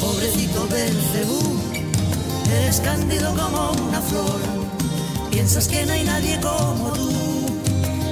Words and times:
Pobrecito 0.00 0.66
Belcebú, 0.68 1.60
eres 2.52 2.80
cándido 2.80 3.34
como 3.34 3.72
una 3.88 4.00
flor. 4.00 4.40
Piensas 5.30 5.68
que 5.68 5.84
no 5.86 5.92
hay 5.92 6.04
nadie 6.04 6.40
como 6.40 6.90
tú 6.92 7.10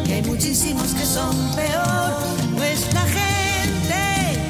y 0.07 0.13
hay 0.13 0.23
muchísimos 0.23 0.93
que 0.95 1.05
son 1.05 1.35
peor. 1.55 2.13
Nuestra 2.55 3.03
gente 3.03 4.41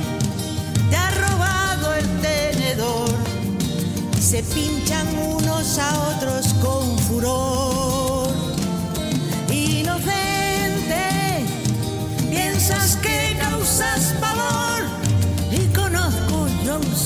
te 0.91 0.97
ha 0.97 1.11
robado 1.11 1.95
el 1.95 2.07
tenedor 2.21 3.27
se 4.27 4.43
pinchan 4.43 5.07
unos 5.19 5.79
a 5.79 6.17
otros 6.17 6.53
con 6.55 6.99
furor. 6.99 8.06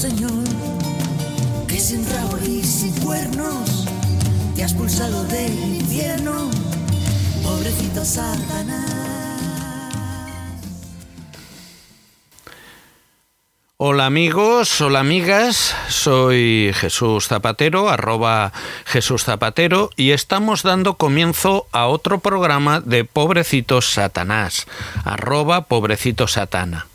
Señor 0.00 0.30
que 1.68 1.78
sin 1.78 2.08
rabo 2.08 2.38
y 2.42 2.62
sin 2.64 2.90
cuernos 3.04 3.86
te 4.56 4.64
has 4.64 4.72
pulsado 4.72 5.24
del 5.24 5.52
infierno, 5.52 6.50
pobrecito 7.42 8.02
Satanás. 8.02 9.10
Hola 13.76 14.06
amigos, 14.06 14.80
hola 14.80 15.00
amigas, 15.00 15.76
soy 15.88 16.72
Jesús 16.74 17.28
Zapatero, 17.28 17.90
arroba 17.90 18.52
Jesús 18.86 19.24
Zapatero, 19.24 19.90
y 19.96 20.12
estamos 20.12 20.62
dando 20.62 20.94
comienzo 20.94 21.66
a 21.72 21.88
otro 21.88 22.20
programa 22.20 22.80
de 22.80 23.04
Pobrecito 23.04 23.82
Satanás, 23.82 24.66
arroba 25.04 25.64
Pobrecito 25.64 26.26
Satana, 26.26 26.86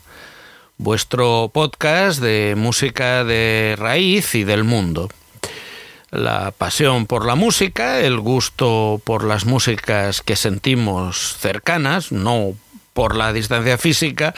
vuestro 0.78 1.50
podcast 1.52 2.20
de 2.20 2.54
música 2.56 3.24
de 3.24 3.74
raíz 3.78 4.34
y 4.34 4.44
del 4.44 4.64
mundo. 4.64 5.08
La 6.10 6.52
pasión 6.52 7.06
por 7.06 7.26
la 7.26 7.34
música, 7.34 8.00
el 8.00 8.20
gusto 8.20 9.00
por 9.04 9.24
las 9.24 9.44
músicas 9.44 10.22
que 10.22 10.36
sentimos 10.36 11.36
cercanas, 11.38 12.12
no 12.12 12.54
por 12.92 13.16
la 13.16 13.32
distancia 13.32 13.78
física, 13.78 14.34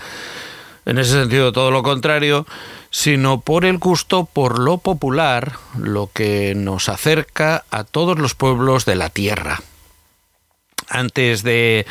en 0.86 0.98
ese 0.98 1.12
sentido 1.12 1.52
todo 1.52 1.70
lo 1.70 1.82
contrario, 1.82 2.46
sino 2.90 3.40
por 3.40 3.64
el 3.64 3.78
gusto 3.78 4.24
por 4.24 4.58
lo 4.58 4.78
popular, 4.78 5.52
lo 5.78 6.10
que 6.12 6.54
nos 6.56 6.88
acerca 6.88 7.64
a 7.70 7.84
todos 7.84 8.18
los 8.18 8.34
pueblos 8.34 8.86
de 8.86 8.96
la 8.96 9.10
tierra. 9.10 9.60
Antes 10.88 11.42
de 11.42 11.86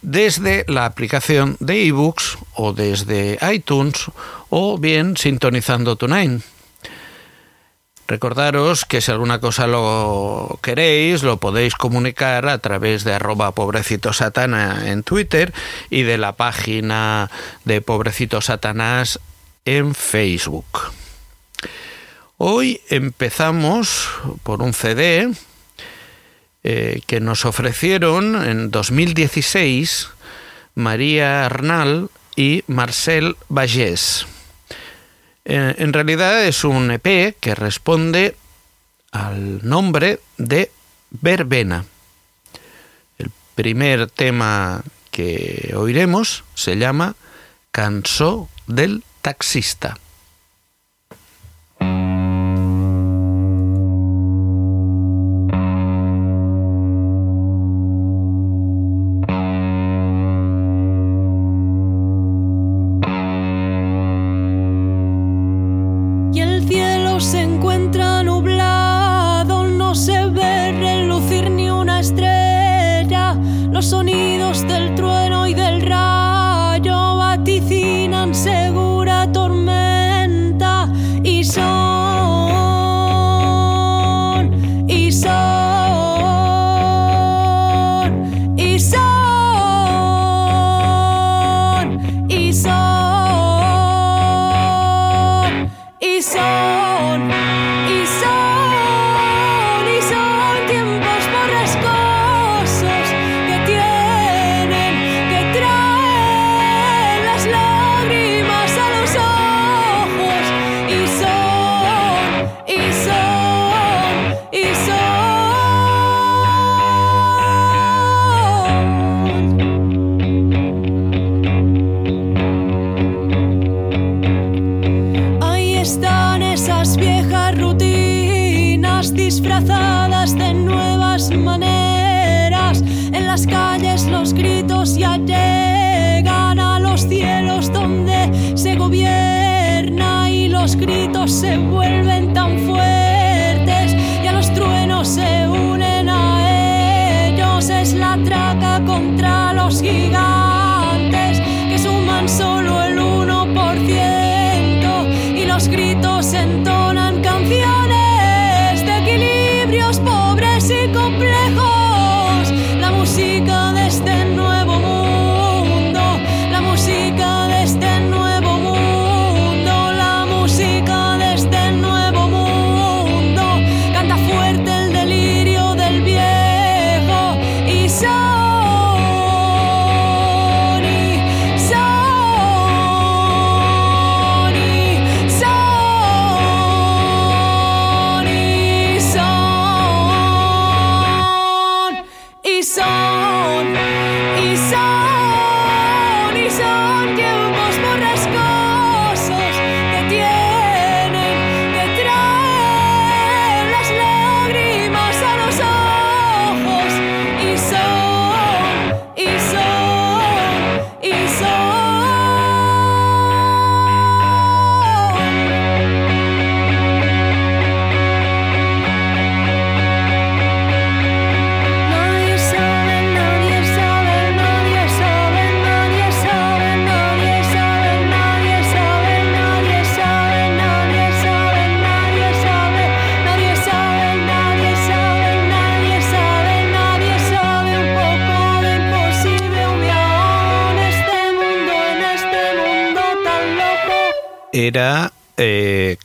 desde 0.00 0.64
la 0.66 0.86
aplicación 0.86 1.56
de 1.60 1.86
ebooks 1.86 2.38
o 2.54 2.72
desde 2.72 3.38
iTunes 3.52 4.06
o 4.48 4.78
bien 4.78 5.16
sintonizando 5.16 5.94
TuneIn. 5.96 6.42
Recordaros 8.12 8.84
que 8.84 9.00
si 9.00 9.10
alguna 9.10 9.40
cosa 9.40 9.66
lo 9.66 10.58
queréis, 10.60 11.22
lo 11.22 11.38
podéis 11.38 11.74
comunicar 11.74 12.46
a 12.46 12.58
través 12.58 13.04
de 13.04 13.14
arroba 13.14 13.52
pobrecito 13.52 14.12
satana 14.12 14.90
en 14.90 15.02
Twitter 15.02 15.54
y 15.88 16.02
de 16.02 16.18
la 16.18 16.32
página 16.36 17.30
de 17.64 17.80
Pobrecito 17.80 18.42
Satanás 18.42 19.18
en 19.64 19.94
Facebook. 19.94 20.92
Hoy 22.36 22.82
empezamos 22.90 24.10
por 24.42 24.60
un 24.60 24.74
CD 24.74 25.30
eh, 26.64 27.00
que 27.06 27.18
nos 27.18 27.46
ofrecieron 27.46 28.46
en 28.46 28.70
2016 28.70 30.10
María 30.74 31.46
Arnal 31.46 32.10
y 32.36 32.62
Marcel 32.66 33.36
Bagés. 33.48 34.26
Eh, 35.44 35.74
en 35.78 35.92
realidad 35.92 36.44
es 36.44 36.64
un 36.64 36.90
EP 36.90 37.36
que 37.40 37.54
responde 37.54 38.36
al 39.10 39.66
nombre 39.66 40.20
de 40.38 40.70
Verbena. 41.10 41.84
El 43.18 43.30
primer 43.54 44.08
tema 44.08 44.82
que 45.10 45.74
oiremos 45.76 46.44
se 46.54 46.76
llama 46.76 47.16
Cansó 47.70 48.48
del 48.66 49.04
taxista. 49.20 49.98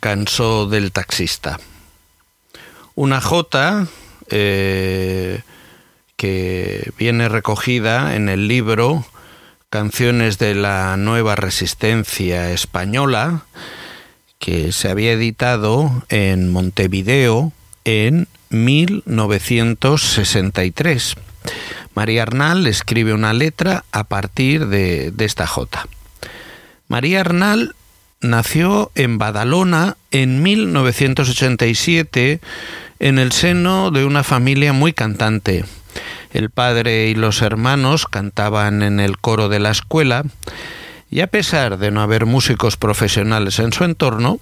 Cansó 0.08 0.68
del 0.68 0.94
taxista. 0.94 1.60
Una 2.96 3.20
jota 3.20 3.88
eh, 4.30 5.42
que 6.16 6.94
viene 6.98 7.28
recogida 7.28 8.16
en 8.16 8.30
el 8.30 8.48
libro 8.48 9.06
Canciones 9.70 10.38
de 10.38 10.56
la 10.56 10.96
Nueva 10.96 11.36
Resistencia 11.36 12.52
Española, 12.52 13.44
que 14.40 14.72
se 14.72 14.90
había 14.90 15.12
editado 15.12 16.06
en 16.08 16.54
Montevideo 16.54 17.52
en 17.84 18.30
1963. 18.50 21.16
María 21.96 22.22
Arnal 22.22 22.66
escribe 22.66 23.12
una 23.12 23.34
letra 23.34 23.84
a 23.92 24.06
partir 24.06 24.68
de, 24.68 25.12
de 25.12 25.26
esta 25.26 25.48
jota. 25.48 25.86
María 26.88 27.20
Arnal 27.20 27.76
nació 28.22 28.92
en 28.96 29.18
Badalona 29.18 29.98
en 30.12 30.42
1987 30.44 32.40
en 33.00 33.20
el 33.20 33.32
seno 33.32 33.92
de 33.92 34.06
una 34.06 34.24
familia 34.24 34.74
muy 34.74 34.94
cantante. 34.94 35.66
El 36.34 36.50
padre 36.50 37.08
y 37.08 37.16
los 37.16 37.42
hermanos 37.42 38.06
cantaban 38.06 38.84
en 38.84 39.00
el 39.00 39.18
coro 39.18 39.50
de 39.50 39.60
la 39.60 39.72
escuela 39.72 40.24
y 41.10 41.22
a 41.22 41.28
pesar 41.28 41.78
de 41.78 41.92
no 41.92 42.02
haber 42.02 42.26
músicos 42.26 42.76
profesionales 42.76 43.60
en 43.60 43.72
su 43.72 43.84
entorno, 43.84 44.40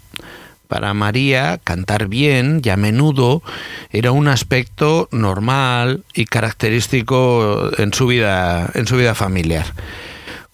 para 0.67 0.93
María 0.95 1.59
cantar 1.63 2.07
bien 2.07 2.61
y 2.63 2.69
a 2.69 2.77
menudo 2.77 3.43
era 3.91 4.11
un 4.11 4.27
aspecto 4.27 5.07
normal 5.11 6.03
y 6.13 6.25
característico 6.25 7.69
en 7.77 7.93
su 7.93 8.07
vida, 8.07 8.71
en 8.73 8.87
su 8.87 8.97
vida 8.97 9.13
familiar. 9.13 9.67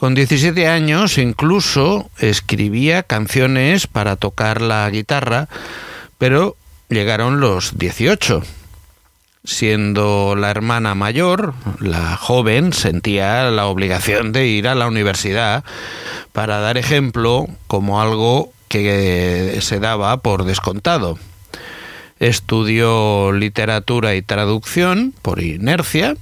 Con 0.01 0.15
17 0.15 0.67
años 0.67 1.19
incluso 1.19 2.09
escribía 2.17 3.03
canciones 3.03 3.85
para 3.85 4.15
tocar 4.15 4.59
la 4.59 4.89
guitarra, 4.89 5.47
pero 6.17 6.55
llegaron 6.89 7.39
los 7.39 7.77
18. 7.77 8.41
Siendo 9.43 10.35
la 10.35 10.49
hermana 10.49 10.95
mayor, 10.95 11.53
la 11.77 12.17
joven 12.17 12.73
sentía 12.73 13.51
la 13.51 13.67
obligación 13.67 14.31
de 14.31 14.47
ir 14.47 14.67
a 14.67 14.73
la 14.73 14.87
universidad 14.87 15.63
para 16.31 16.59
dar 16.59 16.79
ejemplo 16.79 17.45
como 17.67 18.01
algo 18.01 18.51
que 18.69 19.59
se 19.61 19.79
daba 19.79 20.17
por 20.17 20.45
descontado. 20.45 21.19
Estudió 22.19 23.33
literatura 23.33 24.15
y 24.15 24.23
traducción 24.23 25.13
por 25.21 25.43
inercia 25.43 26.17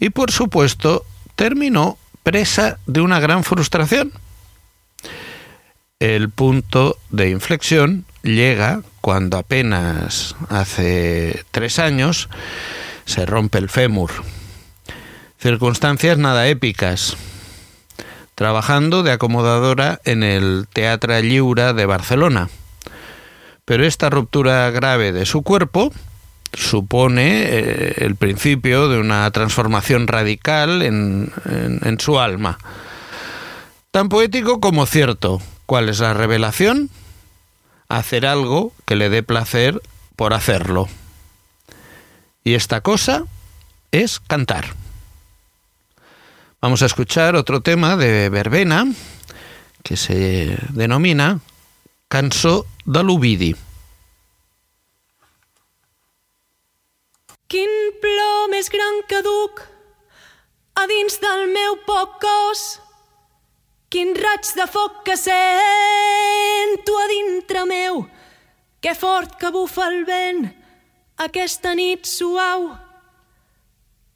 y 0.00 0.10
por 0.10 0.32
supuesto 0.32 1.04
terminó 1.36 1.96
presa 2.24 2.78
de 2.86 3.00
una 3.00 3.20
gran 3.20 3.44
frustración. 3.44 4.12
El 6.00 6.30
punto 6.30 6.98
de 7.10 7.30
inflexión 7.30 8.04
llega 8.22 8.82
cuando 9.00 9.38
apenas 9.38 10.34
hace 10.48 11.44
tres 11.52 11.78
años 11.78 12.28
se 13.04 13.24
rompe 13.26 13.58
el 13.58 13.68
fémur. 13.68 14.10
Circunstancias 15.38 16.18
nada 16.18 16.48
épicas. 16.48 17.16
Trabajando 18.34 19.02
de 19.04 19.12
acomodadora 19.12 20.00
en 20.04 20.24
el 20.24 20.66
Teatre 20.72 21.22
Lliure 21.22 21.74
de 21.74 21.86
Barcelona. 21.86 22.48
Pero 23.64 23.84
esta 23.84 24.10
ruptura 24.10 24.70
grave 24.70 25.12
de 25.12 25.26
su 25.26 25.42
cuerpo 25.42 25.92
supone 26.54 27.42
eh, 27.44 27.94
el 27.98 28.16
principio 28.16 28.88
de 28.88 28.98
una 28.98 29.30
transformación 29.30 30.06
radical 30.06 30.82
en, 30.82 31.32
en, 31.44 32.00
su 32.00 32.18
alma. 32.18 32.58
Tan 33.90 34.08
poético 34.08 34.60
como 34.60 34.86
cierto. 34.86 35.40
¿Cuál 35.66 35.88
es 35.88 36.00
la 36.00 36.14
revelación? 36.14 36.90
Hacer 37.88 38.26
algo 38.26 38.72
que 38.84 38.96
le 38.96 39.08
dé 39.08 39.22
placer 39.22 39.80
por 40.16 40.34
hacerlo. 40.34 40.88
Y 42.42 42.54
esta 42.54 42.80
cosa 42.80 43.24
es 43.92 44.20
cantar. 44.20 44.74
Vamos 46.60 46.82
a 46.82 46.86
escuchar 46.86 47.36
otro 47.36 47.60
tema 47.60 47.96
de 47.96 48.28
verbena 48.30 48.86
que 49.82 49.96
se 49.96 50.56
denomina 50.70 51.40
Cançó 52.08 52.66
de 52.86 53.02
l'Ovidi. 53.02 53.56
Quin 57.54 57.70
plor 58.02 58.48
més 58.50 58.66
gran 58.66 58.96
que 59.06 59.20
duc 59.22 59.60
a 60.74 60.88
dins 60.90 61.20
del 61.22 61.44
meu 61.52 61.76
poc 61.86 62.16
cos. 62.24 62.62
Quin 63.94 64.10
raig 64.18 64.48
de 64.58 64.66
foc 64.66 65.04
que 65.06 65.14
sento 65.14 66.96
a 66.98 67.04
dintre 67.12 67.62
meu. 67.70 68.00
Que 68.82 68.96
fort 68.98 69.38
que 69.38 69.52
bufa 69.54 69.86
el 69.86 70.02
vent 70.08 70.48
aquesta 71.28 71.76
nit 71.78 72.10
suau. 72.10 72.72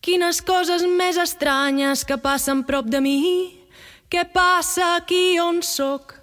Quines 0.02 0.42
coses 0.42 0.82
més 0.98 1.22
estranyes 1.22 2.02
que 2.02 2.18
passen 2.18 2.66
prop 2.66 2.90
de 2.90 2.98
mi. 3.06 3.16
Què 4.10 4.26
passa 4.34 4.96
aquí 4.96 5.38
on 5.38 5.62
sóc? 5.62 6.16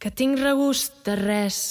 Que 0.00 0.08
tinc 0.08 0.40
regust 0.40 1.02
de 1.04 1.20
res. 1.20 1.64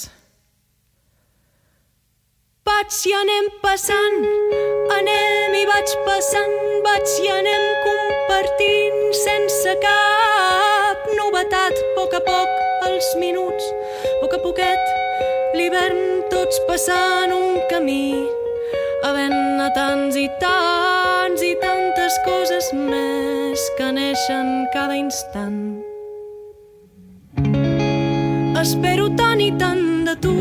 Vaig 2.62 2.94
i 3.10 3.12
anem 3.18 3.46
passant, 3.58 4.20
anem 4.94 5.54
i 5.58 5.62
vaig 5.66 5.94
passant, 6.06 6.52
vaig 6.84 7.14
i 7.24 7.30
anem 7.34 7.64
compartint 7.86 9.16
sense 9.18 9.72
cap 9.82 11.08
novetat. 11.18 11.80
A 11.80 11.88
poc 11.96 12.14
a 12.14 12.20
poc 12.28 12.86
els 12.86 13.08
minuts, 13.18 13.66
a 14.10 14.12
poc 14.20 14.36
a 14.38 14.40
poquet, 14.44 14.92
l'hivern 15.58 16.22
tots 16.30 16.62
passant 16.68 17.34
un 17.34 17.58
camí, 17.72 18.22
havent-ne 19.08 19.66
tants 19.74 20.20
i 20.22 20.28
tants 20.44 21.42
i 21.42 21.56
tantes 21.66 22.20
coses 22.28 22.70
més 22.78 23.66
que 23.80 23.90
neixen 23.98 24.54
cada 24.76 25.00
instant. 25.02 25.82
Espero 28.62 29.10
tant 29.18 29.42
i 29.42 29.50
tant 29.58 29.86
de 30.06 30.18
tu 30.22 30.38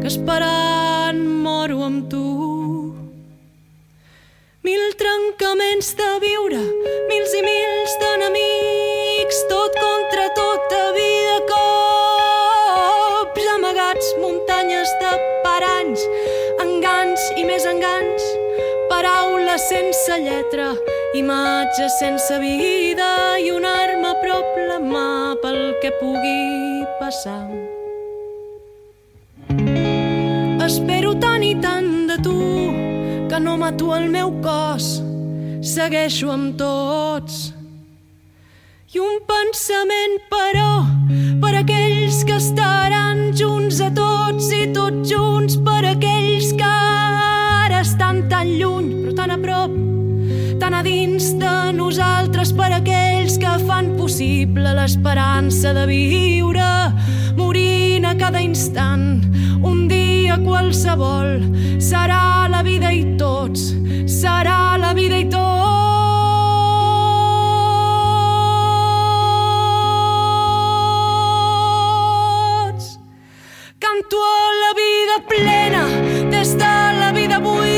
que 0.00 0.06
esperant 0.06 1.20
moro 1.42 1.82
amb 1.84 2.08
tu. 2.10 2.24
Mil 4.66 4.84
trencaments 5.00 5.94
de 5.98 6.08
viure, 6.24 6.62
mils 7.08 7.32
i 7.38 7.42
mils 7.44 7.92
d'enemics, 8.02 9.38
tot 9.50 9.72
contra 9.78 10.26
tota 10.36 10.82
vida, 10.96 11.38
cops 11.52 13.44
amagats, 13.54 14.06
muntanyes 14.22 14.90
de 15.02 15.12
paranys, 15.46 16.02
engans 16.66 17.20
i 17.36 17.42
més 17.48 17.64
engans, 17.70 18.22
paraules 18.92 19.62
sense 19.72 20.20
lletra, 20.26 20.68
imatges 21.22 21.92
sense 22.02 22.34
vida 22.44 23.38
i 23.40 23.50
una 23.54 23.72
arma 23.88 24.12
prop 24.22 24.46
la 24.68 24.78
mà 24.84 25.10
pel 25.42 25.60
que 25.82 25.90
pugui 26.02 26.84
passar. 27.00 27.77
Espero 30.68 31.14
tant 31.16 31.40
i 31.40 31.54
tant 31.56 32.10
de 32.10 32.18
tu 32.20 32.34
que 33.30 33.38
no 33.40 33.54
mato 33.56 33.94
el 33.96 34.10
meu 34.12 34.34
cos, 34.44 34.98
segueixo 35.64 36.28
amb 36.28 36.58
tots. 36.60 37.38
I 38.92 39.00
un 39.00 39.14
pensament, 39.30 40.18
però, 40.28 40.82
per 41.40 41.54
aquells 41.62 42.18
que 42.28 42.36
estaran 42.36 43.30
junts 43.40 43.80
a 43.80 43.88
tots 43.96 44.50
i 44.52 44.66
tots 44.76 45.08
junts 45.08 45.56
per 45.64 45.80
aquells 45.94 46.52
que 46.60 46.68
ara 46.68 47.80
estan 47.80 48.26
tan 48.28 48.52
lluny, 48.60 48.90
però 49.06 49.14
tan 49.22 49.32
a 49.32 49.38
prop, 49.40 49.78
tan 50.60 50.76
a 50.76 50.82
dins 50.84 51.30
de 51.40 51.54
nosaltres 51.80 52.52
per 52.60 52.74
aquells 52.76 53.40
que 53.40 53.56
fan 53.64 53.94
possible 53.96 54.76
l'esperança 54.76 55.72
de 55.80 55.88
viure, 55.94 56.72
morint 57.40 58.04
a 58.04 58.12
cada 58.20 58.44
instant. 58.44 59.24
Un 59.64 59.88
dia 59.88 59.97
qualsevol 60.36 61.40
serà 61.80 62.48
la 62.50 62.62
vida 62.62 62.90
i 62.92 63.16
tots, 63.16 63.72
serà 64.04 64.76
la 64.76 64.92
vida 64.92 65.16
i 65.16 65.24
tots. 65.30 65.48
Canto 73.78 74.16
a 74.20 74.46
la 74.64 74.72
vida 74.82 75.16
plena, 75.32 75.84
des 76.30 76.50
de 76.58 76.74
la 77.00 77.12
vida 77.12 77.38
buida, 77.38 77.77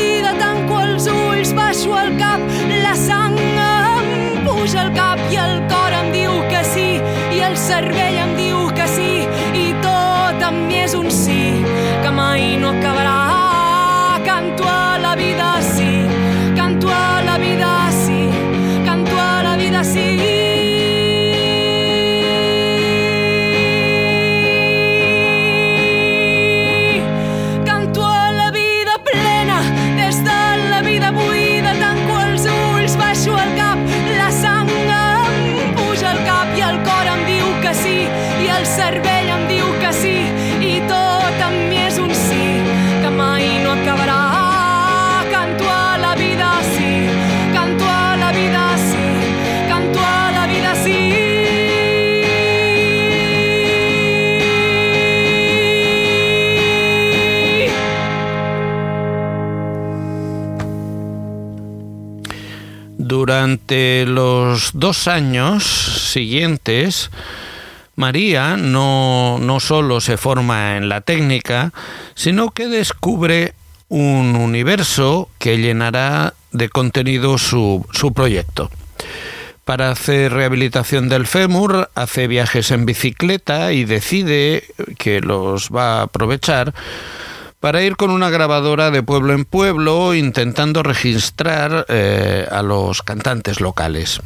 Durante 63.51 64.05
los 64.05 64.71
dos 64.75 65.09
años 65.09 65.65
siguientes, 66.09 67.11
María 67.97 68.55
no, 68.55 69.39
no 69.41 69.59
solo 69.59 69.99
se 69.99 70.15
forma 70.15 70.77
en 70.77 70.87
la 70.87 71.01
técnica, 71.01 71.73
sino 72.15 72.51
que 72.51 72.67
descubre 72.67 73.53
un 73.89 74.37
universo 74.37 75.27
que 75.37 75.57
llenará 75.57 76.33
de 76.53 76.69
contenido 76.69 77.37
su, 77.37 77.85
su 77.91 78.13
proyecto. 78.13 78.71
Para 79.65 79.91
hacer 79.91 80.31
rehabilitación 80.31 81.09
del 81.09 81.27
fémur, 81.27 81.89
hace 81.93 82.27
viajes 82.27 82.71
en 82.71 82.85
bicicleta 82.85 83.73
y 83.73 83.83
decide 83.83 84.63
que 84.97 85.19
los 85.19 85.71
va 85.71 85.99
a 85.99 86.03
aprovechar 86.03 86.73
para 87.61 87.83
ir 87.83 87.95
con 87.95 88.09
una 88.09 88.29
grabadora 88.29 88.91
de 88.91 89.03
pueblo 89.03 89.33
en 89.33 89.45
pueblo 89.45 90.13
intentando 90.15 90.83
registrar 90.83 91.85
eh, 91.87 92.47
a 92.51 92.63
los 92.63 93.03
cantantes 93.03 93.61
locales. 93.61 94.19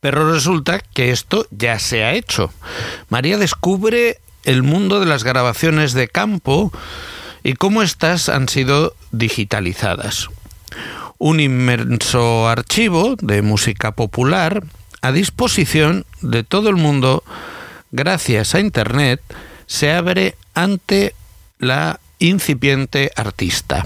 Pero 0.00 0.30
resulta 0.30 0.80
que 0.80 1.10
esto 1.10 1.46
ya 1.50 1.78
se 1.78 2.04
ha 2.04 2.12
hecho. 2.12 2.52
María 3.08 3.38
descubre 3.38 4.20
el 4.44 4.62
mundo 4.62 5.00
de 5.00 5.06
las 5.06 5.24
grabaciones 5.24 5.94
de 5.94 6.08
campo 6.08 6.70
y 7.42 7.54
cómo 7.54 7.82
éstas 7.82 8.28
han 8.28 8.48
sido 8.48 8.94
digitalizadas. 9.12 10.28
Un 11.16 11.40
inmenso 11.40 12.48
archivo 12.48 13.16
de 13.20 13.40
música 13.40 13.92
popular 13.92 14.62
a 15.00 15.10
disposición 15.10 16.04
de 16.20 16.44
todo 16.44 16.68
el 16.68 16.76
mundo 16.76 17.24
gracias 17.90 18.54
a 18.54 18.60
Internet 18.60 19.22
se 19.66 19.92
abre 19.92 20.36
ante 20.54 21.14
la 21.58 21.98
incipiente 22.20 23.10
artista. 23.16 23.84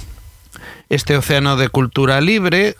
Este 0.90 1.16
océano 1.16 1.56
de 1.56 1.70
cultura 1.70 2.20
libre 2.20 2.76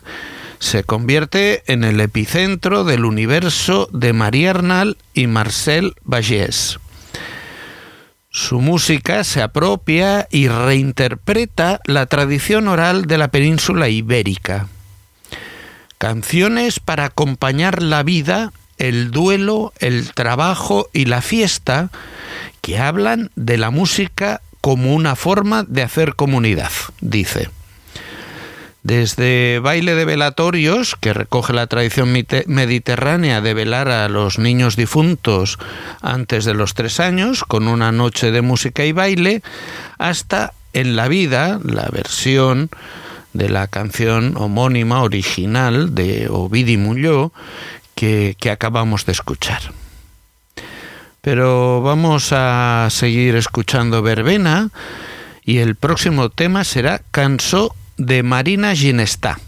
se 0.59 0.85
convierte 0.85 1.63
en 1.67 1.85
el 1.85 2.01
epicentro 2.01 2.85
del 2.85 3.05
universo 3.05 3.89
de 3.93 4.13
María 4.13 4.51
Arnal 4.51 4.99
y 5.15 5.27
Marcel 5.27 5.95
Bagés. 6.05 6.79
Su 8.31 8.61
música 8.61 9.25
se 9.25 9.43
apropia 9.43 10.27
y 10.31 10.49
reinterpreta 10.49 11.81
la 11.85 12.07
tradición 12.07 12.67
oral 12.67 13.05
de 13.07 13.17
la 13.17 13.29
península 13.29 13.89
ibérica. 13.89 14.69
Canciones 15.99 16.81
para 16.81 17.05
acompañar 17.05 17.83
la 17.83 18.03
vida, 18.03 18.53
el 18.77 19.13
duelo, 19.13 19.73
el 19.79 20.13
trabajo 20.13 20.89
y 20.93 21.05
la 21.05 21.23
fiesta 21.23 21.91
que 22.61 22.79
hablan 22.79 23.31
de 23.37 23.57
la 23.57 23.71
música 23.71 24.41
como 24.65 24.95
una 24.95 25.15
forma 25.15 25.63
de 25.69 25.83
hacer 25.83 26.15
comunidad, 26.15 26.71
dice. 27.03 27.51
Desde 28.83 29.59
baile 29.59 29.95
de 29.95 30.07
velatorios, 30.07 30.97
que 30.99 31.13
recoge 31.13 31.53
la 31.53 31.67
tradición 31.67 32.11
mediterránea 32.47 33.43
de 33.43 33.53
velar 33.53 33.91
a 33.91 34.09
los 34.09 34.39
niños 34.39 34.77
difuntos 34.77 35.59
antes 36.01 36.47
de 36.47 36.55
los 36.55 36.73
tres 36.73 36.99
años, 36.99 37.45
con 37.45 37.69
una 37.69 37.93
noche 37.93 38.31
de 38.31 38.41
música 38.41 38.87
y 38.87 38.93
baile, 38.93 39.43
hasta 39.99 40.55
en 40.73 40.97
la 40.97 41.09
vida, 41.09 41.61
la 41.63 41.91
versión 41.93 42.71
de 43.35 43.51
la 43.51 43.67
canción 43.67 44.35
homónima 44.35 45.03
original 45.03 45.95
de 45.95 46.29
Ovidi 46.31 46.79
que, 47.95 48.35
que 48.41 48.51
acabamos 48.51 49.05
de 49.05 49.13
escuchar. 49.13 49.61
Pero 51.25 51.81
vamos 51.81 52.33
a 52.33 52.87
seguir 52.91 53.35
escuchando 53.35 54.03
verbena 54.03 54.69
y 55.43 55.59
el 55.59 55.75
próximo 55.75 56.29
tema 56.29 56.65
será 56.65 57.01
Cansó 57.11 57.75
de 57.97 58.23
Marina 58.23 58.77
Ginestá. 58.77 59.39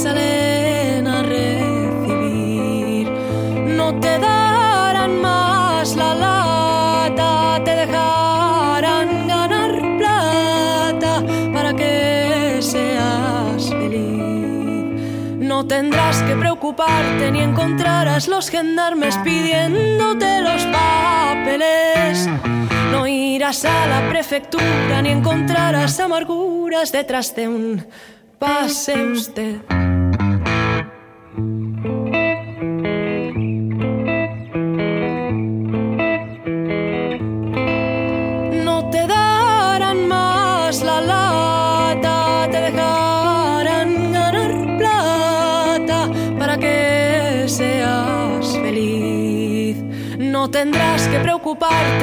Salen 0.00 1.06
a 1.06 1.22
recibir. 1.22 3.06
No 3.66 4.00
te 4.00 4.18
darán 4.18 5.20
más 5.20 5.94
la 5.94 6.14
lata, 6.14 7.62
te 7.64 7.76
dejarán 7.76 9.28
ganar 9.28 9.72
plata 9.98 11.22
para 11.52 11.74
que 11.74 12.60
seas 12.62 13.68
feliz. 13.68 15.36
No 15.36 15.66
tendrás 15.66 16.22
que 16.22 16.34
preocuparte 16.34 17.30
ni 17.30 17.40
encontrarás 17.40 18.26
los 18.26 18.48
gendarmes 18.48 19.18
pidiéndote 19.18 20.40
los 20.40 20.64
papeles. 20.78 22.26
No 22.90 23.06
irás 23.06 23.66
a 23.66 23.86
la 23.86 24.08
prefectura 24.08 25.02
ni 25.02 25.10
encontrarás 25.10 26.00
amarguras 26.00 26.90
detrás 26.90 27.36
de 27.36 27.48
un 27.48 27.86
pase 28.38 29.04
usted. 29.04 29.79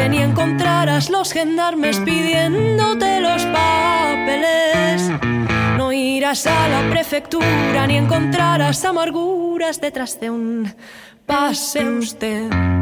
Ni 0.09 0.17
encontrarás 0.17 1.09
los 1.09 1.31
gendarmes 1.31 1.99
pidiéndote 1.99 3.21
los 3.21 3.45
papeles. 3.45 5.11
No 5.77 5.91
irás 5.91 6.47
a 6.47 6.67
la 6.67 6.89
prefectura 6.89 7.85
ni 7.87 7.97
encontrarás 7.97 8.83
amarguras 8.83 9.79
detrás 9.79 10.19
de 10.19 10.31
un 10.31 10.73
pase 11.25 11.85
usted. 11.85 12.76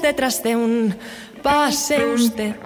Detrás 0.00 0.42
de 0.42 0.56
un 0.56 0.96
pase 1.42 2.06
usted. 2.06 2.56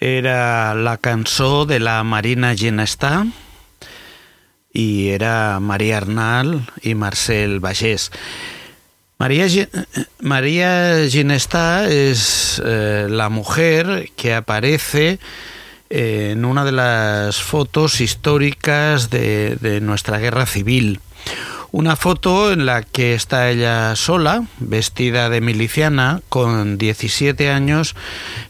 Era 0.00 0.74
la 0.74 0.96
canción 0.96 1.68
de 1.68 1.78
la 1.78 2.02
Marina 2.02 2.54
Ginestà 2.56 3.26
y 4.72 5.10
era 5.10 5.60
María 5.60 5.98
Arnal 5.98 6.66
y 6.82 6.96
Marcel 6.96 7.60
Bagés. 7.60 8.10
María, 9.18 9.46
María 10.18 11.06
Ginestà 11.08 11.86
es 11.88 12.60
eh, 12.64 13.06
la 13.08 13.28
mujer 13.28 14.10
que 14.16 14.34
aparece 14.34 15.20
en 15.90 16.44
una 16.44 16.64
de 16.64 16.72
las 16.72 17.40
fotos 17.40 18.00
históricas 18.00 19.10
de 19.10 19.78
nuestra 19.82 20.18
guerra 20.18 20.46
civil. 20.46 20.98
Una 21.72 21.96
foto 21.96 22.52
en 22.52 22.66
la 22.66 22.82
que 22.82 23.14
está 23.14 23.48
ella 23.48 23.96
sola, 23.96 24.44
vestida 24.58 25.30
de 25.30 25.40
miliciana, 25.40 26.20
con 26.28 26.76
17 26.76 27.48
años, 27.50 27.96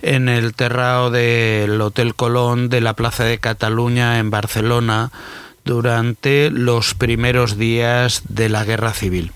en 0.03 0.29
el 0.29 0.55
terrao 0.55 1.09
del 1.13 1.81
Hotel 1.81 2.17
Colón 2.17 2.69
de 2.69 2.81
la 2.81 2.95
Plaza 2.95 3.23
de 3.23 3.39
Cataluña 3.39 4.19
en 4.19 4.31
Barcelona 4.31 5.13
durante 5.65 6.51
los 6.51 6.95
primeros 6.95 7.57
días 7.57 8.23
de 8.29 8.49
la 8.49 8.65
Guerra 8.65 8.93
Civil. 8.93 9.31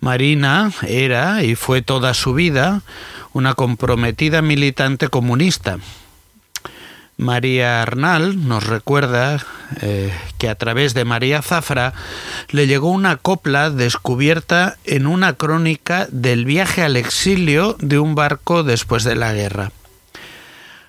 Marina 0.00 0.72
era 0.82 1.44
y 1.44 1.54
fue 1.54 1.82
toda 1.82 2.12
su 2.12 2.34
vida 2.34 2.82
una 3.32 3.54
comprometida 3.54 4.42
militante 4.42 5.06
comunista, 5.06 5.78
María 7.20 7.82
Arnal 7.82 8.48
nos 8.48 8.66
recuerda 8.66 9.44
eh, 9.82 10.10
que 10.38 10.48
a 10.48 10.54
través 10.54 10.94
de 10.94 11.04
María 11.04 11.42
Zafra 11.42 11.92
le 12.48 12.66
llegó 12.66 12.90
una 12.90 13.18
copla 13.18 13.68
descubierta 13.68 14.78
en 14.84 15.06
una 15.06 15.34
crónica 15.34 16.08
del 16.10 16.46
viaje 16.46 16.82
al 16.82 16.96
exilio 16.96 17.76
de 17.78 17.98
un 17.98 18.14
barco 18.14 18.62
después 18.62 19.04
de 19.04 19.16
la 19.16 19.34
guerra. 19.34 19.70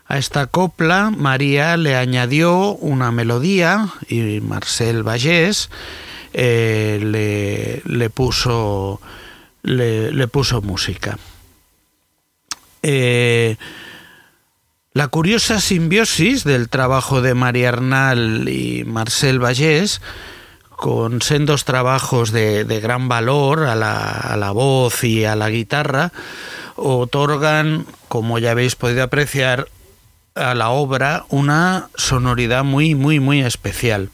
A 0.07 0.17
esta 0.17 0.47
copla 0.47 1.09
María 1.09 1.75
le 1.75 1.97
añadió 1.97 2.75
una 2.75 3.11
melodía 3.11 3.89
y 4.07 4.39
Marcel 4.39 5.03
Vallés 5.03 5.69
eh, 6.31 7.81
le, 7.83 8.09
puso, 8.09 9.01
le, 9.63 10.27
puso 10.29 10.61
música. 10.61 11.17
Eh, 12.83 13.57
la 14.93 15.07
curiosa 15.07 15.61
simbiosis 15.61 16.43
del 16.43 16.67
trabajo 16.67 17.21
de 17.21 17.33
María 17.33 17.69
Arnal 17.69 18.49
y 18.49 18.83
Marcel 18.83 19.39
Vallés, 19.39 20.01
con 20.69 21.21
sendos 21.21 21.63
trabajos 21.63 22.31
de, 22.31 22.65
gran 22.81 23.07
valor 23.07 23.65
a 23.65 23.75
la, 23.75 24.51
voz 24.51 25.03
y 25.05 25.23
a 25.23 25.35
la 25.35 25.49
guitarra, 25.49 26.11
otorgan, 26.75 27.85
como 28.09 28.37
ya 28.37 28.51
habéis 28.51 28.75
podido 28.75 29.03
apreciar, 29.03 29.69
a 30.35 30.55
la 30.55 30.69
obra 30.69 31.25
una 31.29 31.89
sonoridad 31.95 32.63
muy, 32.63 32.95
muy, 32.95 33.19
muy 33.19 33.41
especial. 33.41 34.09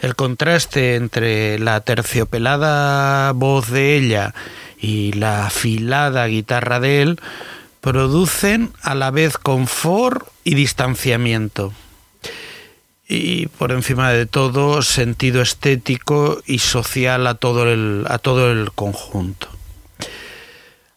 El 0.00 0.16
contraste 0.16 0.96
entre 0.96 1.58
la 1.58 1.80
terciopelada 1.80 3.32
voz 3.32 3.70
de 3.70 3.96
ella 3.96 4.34
y 4.78 5.12
la 5.12 5.46
afilada 5.46 6.26
guitarra 6.26 6.80
de 6.80 7.02
él 7.02 7.20
producen 7.80 8.72
a 8.82 8.94
la 8.94 9.10
vez 9.10 9.38
confort 9.38 10.26
y 10.44 10.54
distanciamiento. 10.54 11.72
Y 13.08 13.46
por 13.46 13.70
encima 13.70 14.10
de 14.10 14.26
todo, 14.26 14.82
sentido 14.82 15.40
estético 15.40 16.42
y 16.44 16.58
social 16.58 17.26
a 17.26 17.34
todo 17.34 17.70
el, 17.72 18.04
a 18.08 18.18
todo 18.18 18.50
el 18.50 18.72
conjunto. 18.72 19.48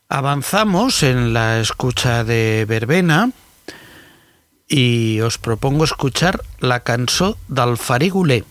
Avanzamos 0.08 1.04
en 1.04 1.34
la 1.34 1.60
escucha 1.60 2.24
de 2.24 2.66
Verbena 2.68 3.32
y 4.68 5.20
os 5.22 5.38
propongo 5.38 5.84
escuchar 5.84 6.44
la 6.60 6.80
canción 6.80 7.36
del 7.48 7.78
Farigulé. 7.78 8.44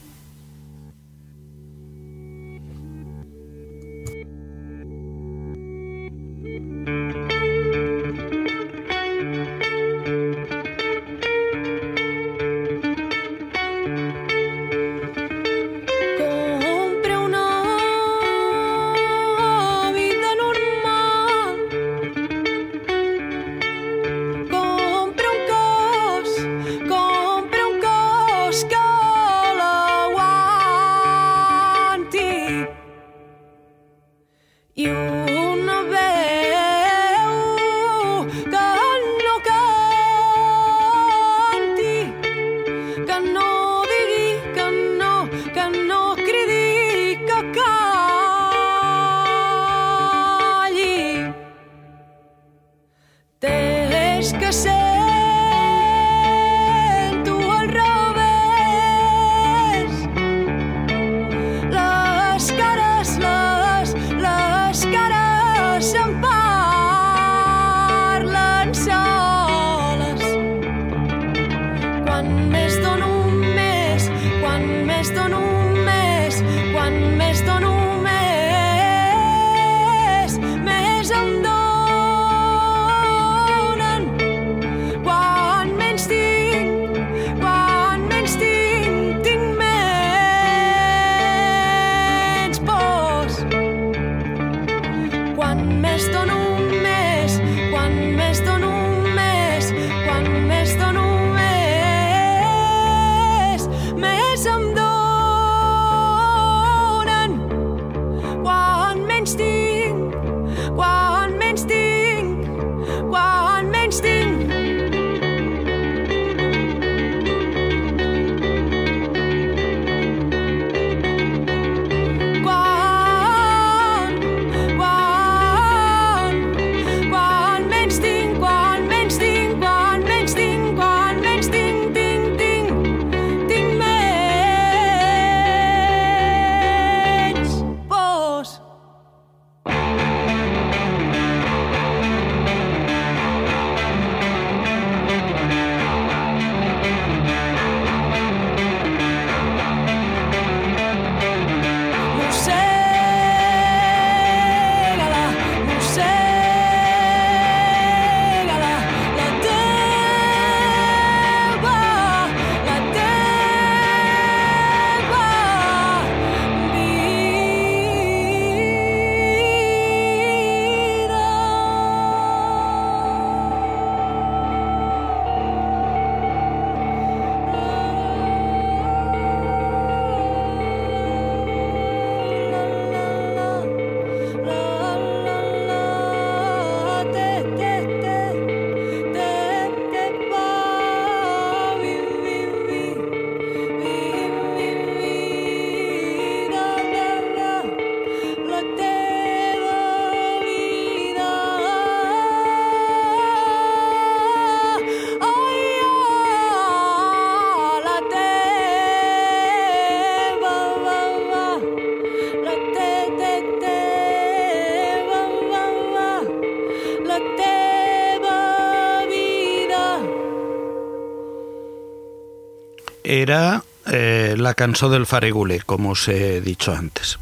Era 223.29 223.63
eh, 223.85 224.37
la 224.39 224.55
canción 224.55 224.91
del 224.91 225.05
Faregule, 225.05 225.61
como 225.61 225.91
os 225.91 226.09
he 226.09 226.41
dicho 226.41 226.73
antes. 226.73 227.19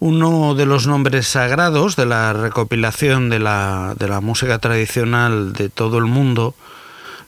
Uno 0.00 0.56
de 0.56 0.66
los 0.66 0.88
nombres 0.88 1.28
sagrados 1.28 1.94
de 1.94 2.04
la 2.04 2.32
recopilación 2.32 3.30
de 3.30 3.38
la, 3.38 3.94
de 3.96 4.08
la 4.08 4.20
música 4.20 4.58
tradicional 4.58 5.52
de 5.52 5.68
todo 5.68 5.98
el 5.98 6.06
mundo, 6.06 6.56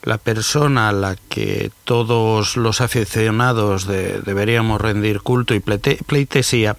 la 0.03 0.17
persona 0.17 0.89
a 0.89 0.91
la 0.91 1.15
que 1.29 1.71
todos 1.85 2.57
los 2.57 2.81
aficionados 2.81 3.87
deberíamos 3.87 4.81
rendir 4.81 5.21
culto 5.21 5.53
y 5.53 5.61
pleitesía, 5.61 6.75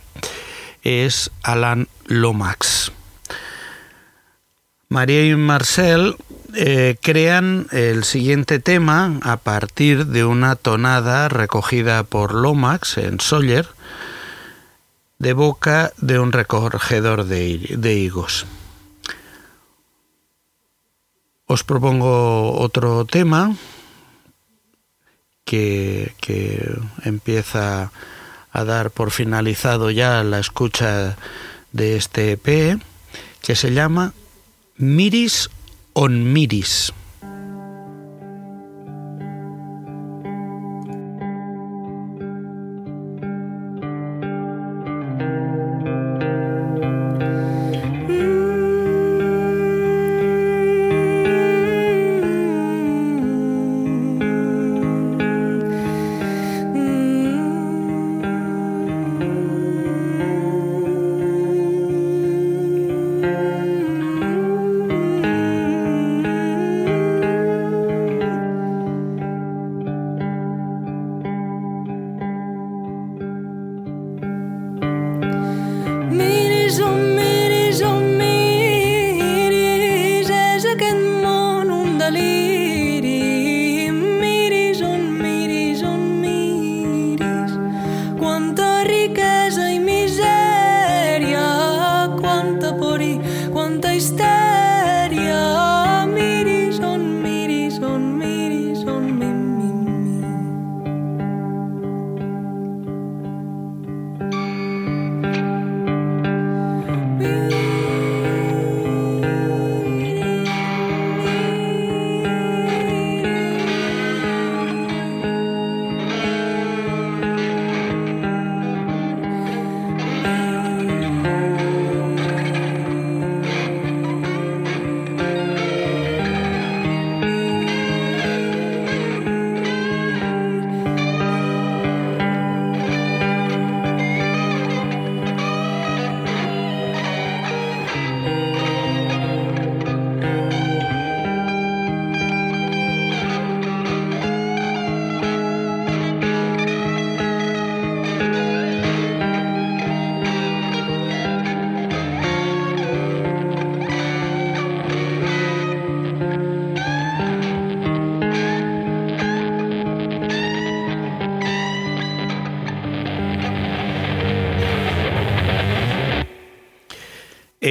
es 0.82 1.30
Alan 1.42 1.88
Lomax. 2.04 2.92
María 4.90 5.24
y 5.24 5.34
Marcel 5.37 6.16
eh, 6.56 6.96
crean 7.00 7.66
el 7.72 8.04
siguiente 8.04 8.58
tema 8.58 9.18
a 9.22 9.36
partir 9.38 10.06
de 10.06 10.24
una 10.24 10.56
tonada 10.56 11.28
recogida 11.28 12.04
por 12.04 12.34
Lomax 12.34 12.98
en 12.98 13.20
Sawyer 13.20 13.66
de 15.18 15.32
boca 15.32 15.92
de 15.96 16.18
un 16.18 16.32
recogedor 16.32 17.24
de, 17.24 17.94
higos. 17.94 18.46
Os 21.46 21.64
propongo 21.64 22.52
otro 22.58 23.04
tema 23.04 23.56
que, 25.44 26.14
que 26.20 26.78
empieza 27.04 27.90
a 28.52 28.64
dar 28.64 28.90
por 28.90 29.10
finalizado 29.10 29.90
ya 29.90 30.22
la 30.24 30.38
escucha 30.38 31.16
de 31.72 31.96
este 31.96 32.32
EP, 32.32 32.80
que 33.42 33.56
se 33.56 33.72
llama 33.72 34.14
Miris 34.76 35.50
on 35.94 36.35
Miris. 36.35 36.90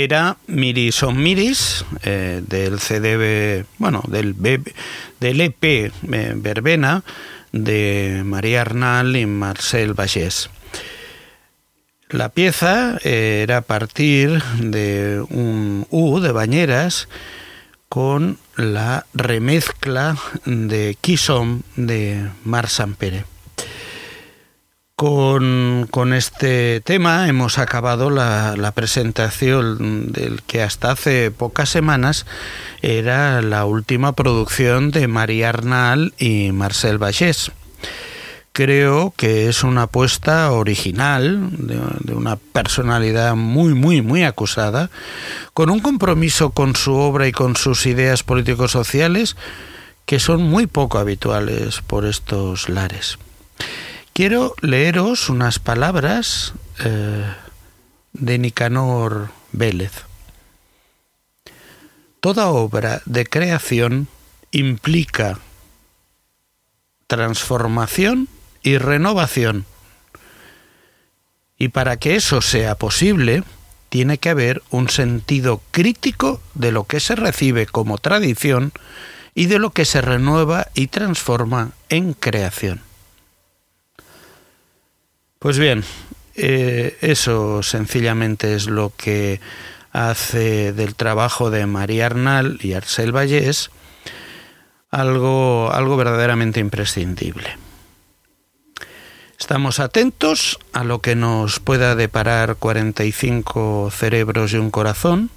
Era 0.03 0.37
Miris 0.47 1.01
on 1.03 1.21
Miris, 1.21 1.85
eh, 2.03 2.41
del 2.47 2.79
CDB, 2.79 3.65
bueno, 3.77 4.03
del, 4.07 4.35
del 5.19 5.41
EP 5.41 5.63
eh, 5.63 5.91
Verbena 6.35 7.03
de 7.51 8.23
María 8.25 8.61
Arnal 8.61 9.15
y 9.15 9.25
Marcel 9.25 9.93
Vallés. 9.93 10.49
La 12.09 12.29
pieza 12.29 12.97
eh, 13.03 13.41
era 13.43 13.57
a 13.57 13.61
partir 13.61 14.43
de 14.59 15.23
un 15.29 15.87
U 15.89 16.19
de 16.19 16.31
bañeras 16.31 17.07
con 17.89 18.37
la 18.55 19.05
remezcla 19.13 20.17
de 20.45 20.97
Kisom 20.99 21.61
de 21.75 22.29
Mar 22.43 22.69
Sampere. 22.69 23.32
Con, 25.03 26.13
este 26.13 26.79
tema 26.79 27.27
hemos 27.27 27.57
acabado 27.57 28.09
la, 28.09 28.55
la, 28.55 28.71
presentación 28.71 30.13
del 30.13 30.41
que 30.43 30.63
hasta 30.63 30.91
hace 30.91 31.29
pocas 31.29 31.67
semanas 31.67 32.25
era 32.81 33.41
la 33.41 33.65
última 33.65 34.13
producción 34.13 34.91
de 34.91 35.09
María 35.09 35.49
Arnal 35.49 36.13
y 36.17 36.53
Marcel 36.53 37.03
Vallés 37.03 37.51
creo 38.53 39.13
que 39.17 39.49
es 39.49 39.65
una 39.65 39.83
apuesta 39.83 40.49
original 40.53 41.49
de, 41.51 42.13
una 42.13 42.37
personalidad 42.37 43.35
muy, 43.35 43.73
muy, 43.73 44.01
muy 44.01 44.23
acusada, 44.23 44.89
con 45.53 45.69
un 45.69 45.81
compromiso 45.81 46.51
con 46.51 46.77
su 46.77 46.93
obra 46.93 47.27
y 47.27 47.33
con 47.33 47.57
sus 47.57 47.85
ideas 47.87 48.23
políticos 48.23 48.71
sociales 48.71 49.35
que 50.05 50.21
son 50.21 50.43
muy 50.43 50.65
poco 50.65 50.97
habituales 50.97 51.81
por 51.81 52.05
estos 52.05 52.69
lares. 52.69 53.17
Quiero 54.13 54.53
leeros 54.61 55.27
unas 55.29 55.57
palabras 55.57 56.53
eh, 56.85 57.33
de 58.11 58.37
Nicanor 58.37 59.29
Vélez. 59.51 59.91
Toda 62.19 62.49
obra 62.49 63.01
de 63.05 63.25
creación 63.25 64.07
implica 64.51 65.39
transformación 67.07 68.29
y 68.61 68.77
renovación. 68.77 69.65
Y 71.57 71.69
para 71.69 71.97
que 71.97 72.15
eso 72.15 72.43
sea 72.43 72.75
posible, 72.75 73.43
tiene 73.89 74.19
que 74.19 74.29
haber 74.29 74.61
un 74.69 74.89
sentido 74.89 75.59
crítico 75.71 76.39
de 76.53 76.71
lo 76.71 76.83
que 76.83 76.99
se 76.99 77.15
recibe 77.15 77.65
como 77.65 77.97
tradición 77.97 78.73
y 79.33 79.47
de 79.47 79.57
lo 79.57 79.71
que 79.71 79.85
se 79.85 80.01
renueva 80.01 80.67
y 80.75 80.85
transforma 80.85 81.71
en 81.89 82.13
creación. 82.13 82.92
Pues 85.43 85.59
bien, 85.59 85.83
eh, 86.35 86.97
eso 87.01 87.63
sencillamente 87.63 88.55
es 88.55 88.67
lo 88.67 88.93
que 88.95 89.41
hace 89.91 90.71
del 90.71 90.95
trabajo 90.95 91.49
de 91.49 91.65
María 91.65 92.05
Arnal 92.05 92.59
y 92.61 92.71
Arcel 92.71 93.11
Vallés 93.11 93.69
algo, 94.89 95.69
algo 95.73 95.97
verdaderamente 95.97 96.61
imprescindible. 96.61 97.57
Estamos 99.37 99.81
atentos 99.81 100.59
a 100.71 100.85
lo 100.85 100.99
que 100.99 101.17
nos 101.17 101.59
pueda 101.59 101.95
deparar 101.95 102.55
45 102.55 103.91
cerebros 103.91 104.53
y 104.53 104.55
un 104.55 104.71
corazón, 104.71 105.29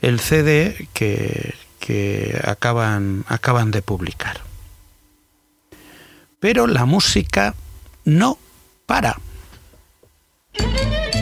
el 0.00 0.18
CD 0.18 0.88
que, 0.94 1.54
que 1.78 2.40
acaban, 2.42 3.24
acaban 3.28 3.70
de 3.70 3.82
publicar. 3.82 4.40
Pero 6.40 6.66
la 6.66 6.86
música 6.86 7.54
no 8.04 8.36
para. 8.84 9.16
Era 10.54 11.17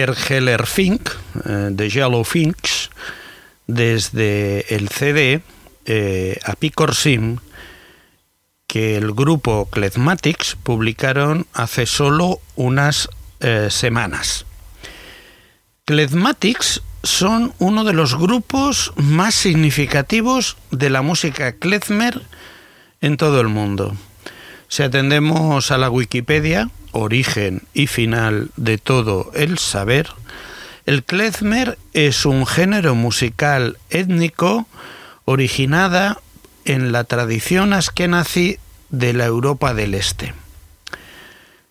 Der 0.00 0.14
Heller 0.14 0.66
Fink, 0.66 1.10
eh, 1.44 1.68
de 1.72 1.90
Yellow 1.90 2.24
Finks, 2.24 2.88
desde 3.66 4.64
el 4.74 4.88
CD 4.88 5.42
eh, 5.84 6.40
Sim, 6.94 7.36
que 8.66 8.96
el 8.96 9.12
grupo 9.12 9.68
Clezmatics 9.70 10.56
publicaron 10.62 11.46
hace 11.52 11.84
solo 11.84 12.40
unas 12.56 13.10
eh, 13.40 13.68
semanas. 13.68 14.46
Klezmatics 15.84 16.80
son 17.02 17.52
uno 17.58 17.84
de 17.84 17.92
los 17.92 18.16
grupos 18.16 18.94
más 18.96 19.34
significativos 19.34 20.56
de 20.70 20.88
la 20.88 21.02
música 21.02 21.52
klezmer 21.52 22.22
en 23.02 23.18
todo 23.18 23.42
el 23.42 23.48
mundo. 23.48 23.94
Si 24.68 24.82
atendemos 24.82 25.70
a 25.70 25.76
la 25.76 25.90
Wikipedia, 25.90 26.70
origen 26.92 27.62
y 27.74 27.86
final 27.86 28.50
de 28.56 28.78
todo 28.78 29.30
el 29.34 29.58
saber, 29.58 30.08
el 30.86 31.04
klezmer 31.04 31.78
es 31.92 32.26
un 32.26 32.46
género 32.46 32.94
musical 32.94 33.78
étnico 33.90 34.66
originada 35.24 36.18
en 36.64 36.92
la 36.92 37.04
tradición 37.04 37.72
askenazi 37.72 38.58
de 38.88 39.12
la 39.12 39.26
Europa 39.26 39.74
del 39.74 39.94
Este. 39.94 40.34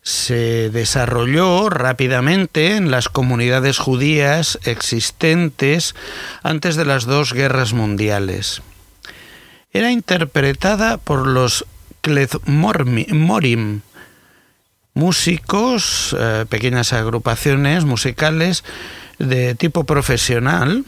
Se 0.01 0.69
desarrolló 0.69 1.69
rápidamente 1.69 2.75
en 2.75 2.89
las 2.89 3.09
comunidades 3.09 3.77
judías 3.77 4.57
existentes 4.63 5.93
antes 6.41 6.75
de 6.75 6.85
las 6.85 7.05
dos 7.05 7.33
guerras 7.33 7.73
mundiales. 7.73 8.61
Era 9.71 9.91
interpretada 9.91 10.97
por 10.97 11.27
los 11.27 11.65
Klezmorim, 12.01 13.81
músicos, 14.93 16.15
eh, 16.17 16.45
pequeñas 16.49 16.93
agrupaciones 16.93 17.85
musicales 17.85 18.63
de 19.17 19.55
tipo 19.55 19.83
profesional, 19.83 20.85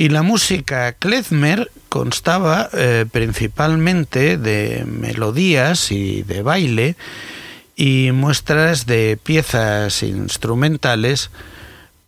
y 0.00 0.08
la 0.08 0.22
música 0.22 0.94
klezmer 0.94 1.70
constaba 1.90 2.70
eh, 2.72 3.04
principalmente 3.12 4.38
de 4.38 4.86
melodías 4.86 5.92
y 5.92 6.22
de 6.22 6.40
baile 6.40 6.96
y 7.76 8.10
muestras 8.12 8.86
de 8.86 9.18
piezas 9.22 10.02
instrumentales 10.02 11.30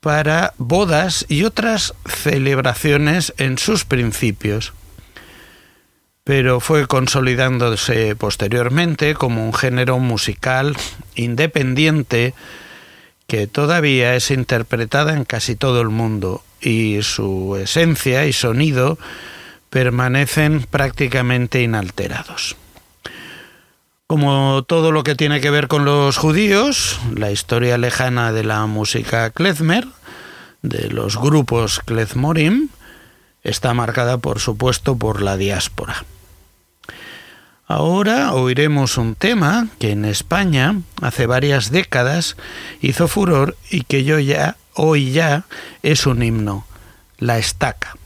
para 0.00 0.54
bodas 0.56 1.26
y 1.28 1.44
otras 1.44 1.92
celebraciones 2.06 3.34
en 3.36 3.58
sus 3.58 3.84
principios. 3.84 4.72
Pero 6.24 6.60
fue 6.60 6.86
consolidándose 6.86 8.14
posteriormente 8.14 9.14
como 9.14 9.44
un 9.44 9.52
género 9.52 9.98
musical 9.98 10.76
independiente 11.16 12.34
que 13.26 13.46
todavía 13.46 14.14
es 14.14 14.30
interpretada 14.30 15.14
en 15.14 15.24
casi 15.24 15.56
todo 15.56 15.80
el 15.80 15.88
mundo 15.88 16.42
y 16.60 17.02
su 17.02 17.56
esencia 17.56 18.26
y 18.26 18.32
sonido 18.32 18.98
permanecen 19.70 20.66
prácticamente 20.70 21.62
inalterados. 21.62 22.56
Como 24.06 24.62
todo 24.64 24.92
lo 24.92 25.02
que 25.02 25.14
tiene 25.14 25.40
que 25.40 25.50
ver 25.50 25.66
con 25.66 25.86
los 25.86 26.18
judíos, 26.18 27.00
la 27.16 27.30
historia 27.30 27.78
lejana 27.78 28.32
de 28.32 28.44
la 28.44 28.66
música 28.66 29.30
klezmer, 29.30 29.86
de 30.60 30.90
los 30.90 31.16
grupos 31.16 31.80
klezmorim, 31.80 32.68
está 33.42 33.74
marcada 33.74 34.18
por 34.18 34.40
supuesto 34.40 34.96
por 34.96 35.22
la 35.22 35.36
diáspora. 35.36 36.04
Ahora 37.66 38.34
oiremos 38.34 38.98
un 38.98 39.14
tema 39.14 39.68
que 39.78 39.92
en 39.92 40.04
España 40.04 40.80
hace 41.00 41.26
varias 41.26 41.70
décadas 41.70 42.36
hizo 42.80 43.08
furor 43.08 43.56
y 43.70 43.82
que 43.82 44.04
yo 44.04 44.18
ya 44.18 44.56
hoy 44.74 45.12
ya 45.12 45.44
es 45.82 46.06
un 46.06 46.22
himno, 46.22 46.66
la 47.18 47.38
estaca. 47.38 47.96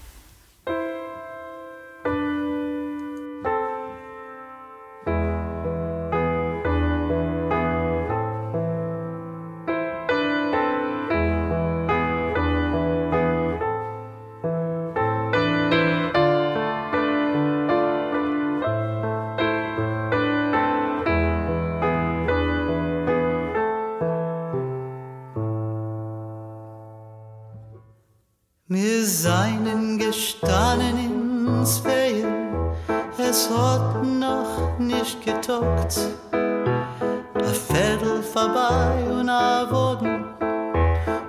es 33.47 33.57
hat 33.57 34.05
noch 34.05 34.79
nicht 34.79 35.25
getockt. 35.25 35.99
Ein 36.33 37.55
Viertel 37.69 38.23
vorbei 38.23 39.05
und 39.11 39.29
ein 39.29 39.71
Wogen. 39.71 40.25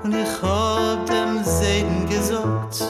Und 0.04 0.14
ich 0.14 0.42
hab 0.42 1.06
dem 1.06 1.44
Seiden 1.44 2.08
gesagt, 2.10 2.84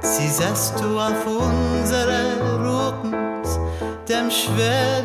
sie 0.00 0.28
setzt 0.28 0.78
du 0.80 0.98
auf 0.98 1.26
unsere 1.26 2.36
Routen, 2.62 3.14
dem 4.08 4.30
Schwert. 4.30 5.03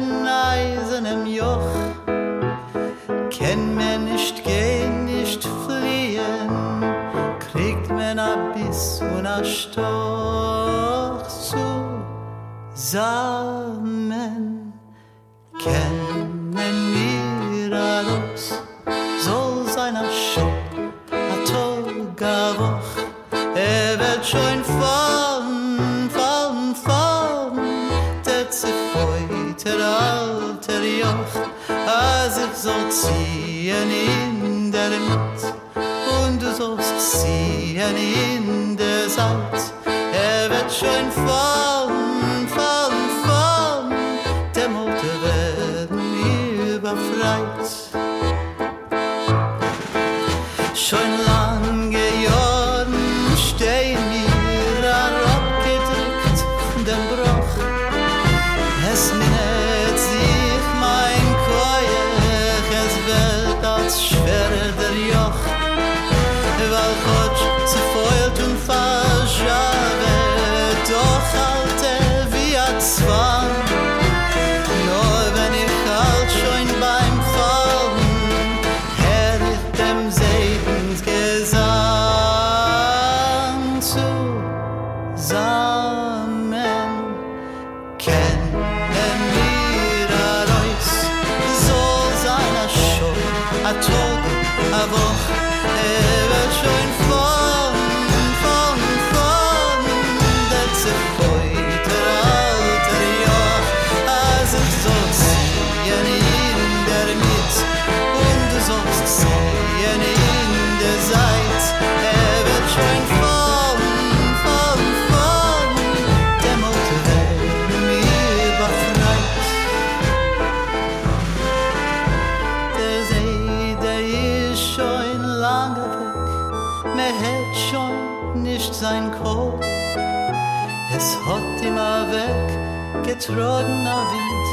Getrogener 133.20 134.06
Wind, 134.12 134.48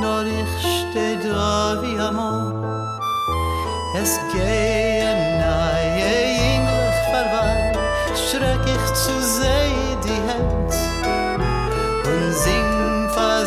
nur 0.00 0.24
ich 0.26 0.52
steh 0.60 1.16
da 1.28 1.76
wie 1.82 1.98
Amor. 1.98 2.54
Es 4.00 4.18
gehen 4.32 5.38
nahe 5.38 5.82
Englisch 6.54 7.00
vorbei, 7.10 7.72
schreck 8.14 8.64
ich 8.64 8.94
zu 8.94 9.20
sehen 9.20 9.98
die 10.04 10.20
Hand 10.30 10.72
und 12.06 12.32
sing 12.32 13.08
vor 13.12 13.44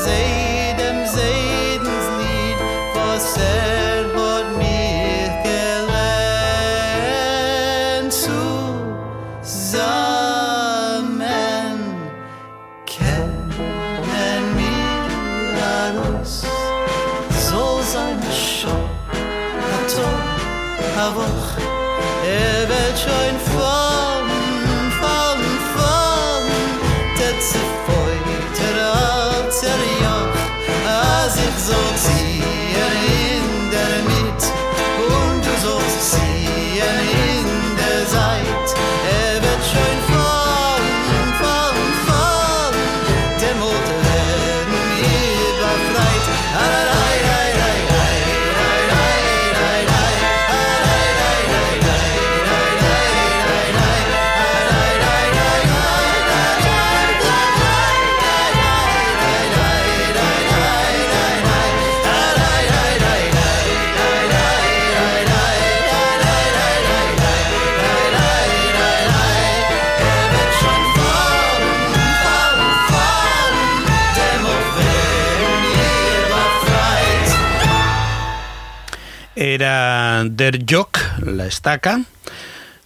Era 79.56 80.26
Der 80.26 80.66
Joc, 80.70 81.00
la 81.22 81.46
estaca, 81.46 82.02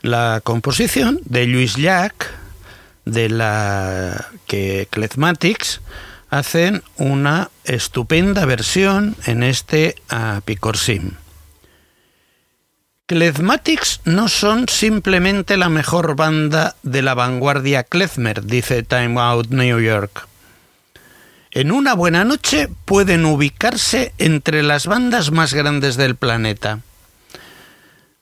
la 0.03 0.39
composición 0.43 1.20
de 1.26 1.47
Luis 1.47 1.76
Llach, 1.78 2.13
de 3.05 3.28
la 3.28 4.28
que 4.45 4.88
Klezmatics 4.91 5.82
hacen 6.30 6.84
una 6.95 7.49
estupenda 7.63 8.45
versión 8.45 9.15
en 9.26 9.41
este 9.41 9.95
Apicorsim. 10.09 11.13
Klezmatics 13.07 14.01
no 14.05 14.28
son 14.28 14.70
simplemente 14.70 15.57
la 15.57 15.70
mejor 15.70 16.15
banda 16.15 16.76
de 16.84 17.01
la 17.01 17.15
vanguardia 17.15 17.84
klezmer, 17.84 18.45
dice 18.45 18.84
Time 18.84 19.20
Out 19.20 19.47
New 19.49 19.80
York. 19.80 20.28
En 21.52 21.72
una 21.72 21.95
buena 21.95 22.24
noche 22.26 22.70
pueden 22.86 23.26
ubicarse 23.26 24.14
entre 24.20 24.62
las 24.62 24.86
bandas 24.86 25.32
más 25.32 25.54
grandes 25.54 25.97
del 25.97 26.16
planeta. 26.16 26.82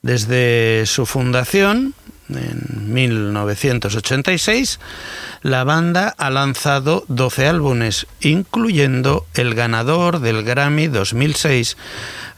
Desde 0.00 0.86
su 0.86 1.04
fundación, 1.04 1.92
en 2.30 2.94
1986, 2.94 4.80
la 5.42 5.64
banda 5.64 6.14
ha 6.16 6.30
lanzado 6.30 7.04
12 7.08 7.46
álbumes, 7.46 8.06
incluyendo 8.20 9.26
el 9.34 9.54
ganador 9.54 10.20
del 10.20 10.42
Grammy 10.42 10.86
2006 10.86 11.76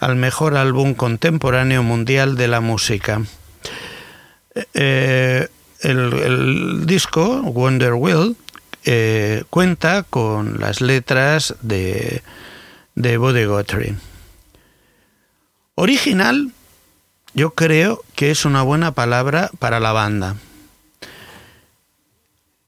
al 0.00 0.16
mejor 0.16 0.56
álbum 0.56 0.94
contemporáneo 0.94 1.84
mundial 1.84 2.36
de 2.36 2.48
la 2.48 2.60
música. 2.60 3.22
Eh, 4.74 5.46
el, 5.82 6.12
el, 6.12 6.86
disco, 6.86 7.42
Wonder 7.42 7.94
Wheel, 7.94 8.36
eh, 8.84 9.44
cuenta 9.50 10.02
con 10.02 10.60
las 10.60 10.80
letras 10.80 11.54
de, 11.62 12.22
de 12.94 13.16
Guthrie. 13.16 13.96
Original, 15.74 16.52
yo 17.34 17.50
creo 17.52 18.02
que 18.14 18.30
es 18.30 18.44
una 18.44 18.62
buena 18.62 18.92
palabra 18.92 19.50
para 19.58 19.80
la 19.80 19.92
banda. 19.92 20.36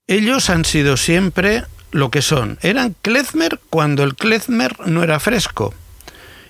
Ellos 0.06 0.50
han 0.50 0.64
sido 0.64 0.96
siempre 0.96 1.64
lo 1.90 2.10
que 2.10 2.22
son. 2.22 2.58
Eran 2.62 2.94
klezmer 3.02 3.60
cuando 3.70 4.02
el 4.02 4.14
klezmer 4.14 4.86
no 4.86 5.02
era 5.02 5.20
fresco. 5.20 5.74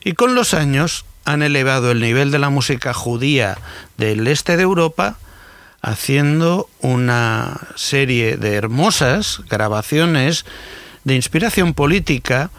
Y 0.05 0.13
con 0.13 0.35
los 0.35 0.55
años 0.55 1.05
han 1.25 1.43
elevado 1.43 1.91
el 1.91 2.01
nivel 2.01 2.31
de 2.31 2.39
la 2.39 2.51
música 2.51 2.93
judía 2.93 3.59
del 3.97 4.27
este 4.27 4.57
de 4.57 4.63
Europa 4.65 5.19
haciendo 5.83 6.71
una 6.81 7.61
serie 7.75 8.37
de 8.37 8.55
hermosas 8.55 9.43
grabaciones 9.51 10.47
de 11.05 11.17
inspiración 11.17 11.75
política 11.75 12.51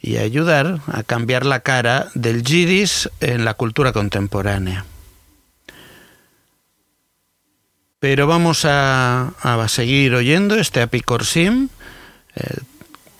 y 0.00 0.16
ayudar 0.16 0.80
a 0.88 1.04
cambiar 1.04 1.46
la 1.46 1.60
cara 1.60 2.08
del 2.14 2.42
yiddish 2.42 3.08
en 3.20 3.44
la 3.44 3.54
cultura 3.54 3.92
contemporánea. 3.92 4.84
Pero 8.00 8.26
vamos 8.26 8.64
a, 8.64 9.32
a 9.42 9.68
seguir 9.68 10.14
oyendo 10.14 10.56
este 10.56 10.82
apicorsim, 10.82 11.68
eh, 12.36 12.58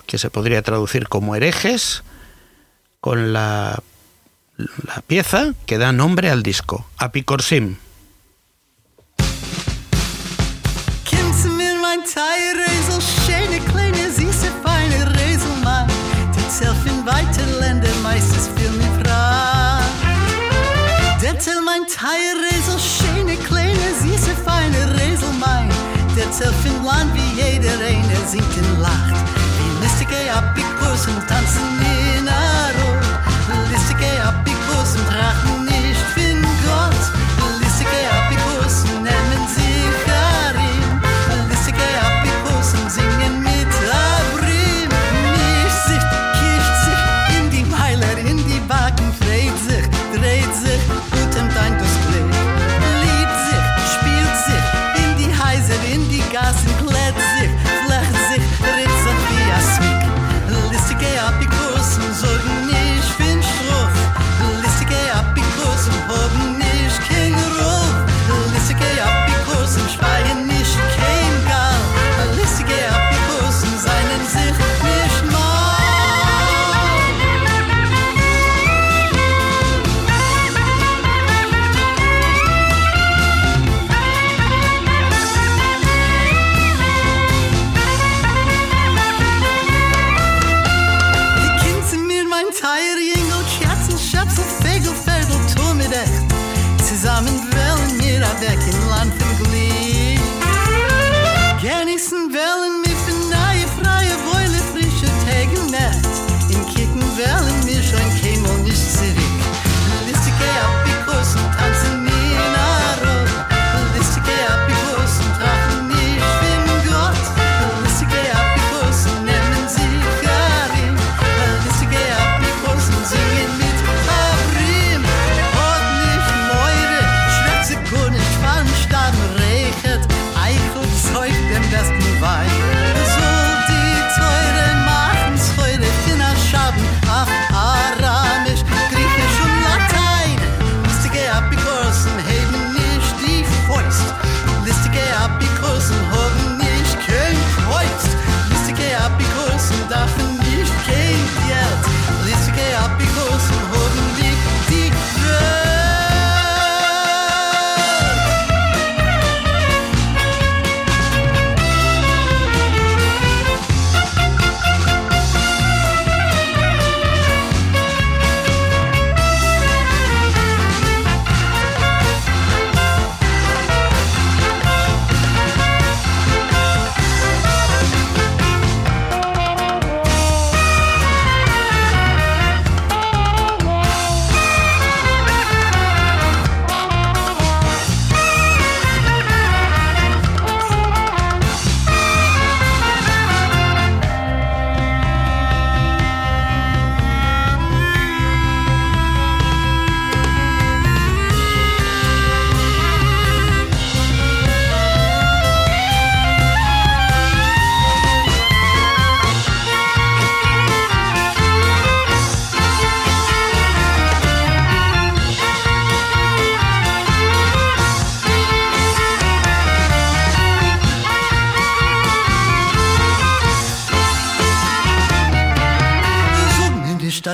que 0.07 0.19
se 0.19 0.31
podría 0.31 0.63
traducir 0.63 1.09
como 1.09 1.35
herejes, 1.35 2.03
con 3.01 3.33
la, 3.33 3.83
la 4.57 5.03
pieza 5.03 5.55
que 5.67 5.79
da 5.79 5.93
nombre 5.93 6.31
al 6.31 6.43
disco, 6.43 6.89
apicorsim. 6.97 7.77
Hei 22.01 22.31
Resel, 22.39 22.79
schöne 22.79 23.35
kleine, 23.39 23.75
süße, 24.01 24.31
feine 24.45 25.01
Resel 25.01 25.33
mein. 25.41 25.69
Der 26.17 26.31
zählt 26.31 26.55
Land 26.85 27.13
wie 27.13 27.43
jeder 27.43 27.73
eine, 27.73 28.17
singt 28.25 28.57
und 28.57 28.81
lacht. 28.81 29.17
Die 29.59 29.83
Mystiker 29.83 30.33
ab, 30.33 30.55
die 30.57 30.63
Kursen 30.79 31.15
tanzen 31.27 31.61
in 32.15 32.28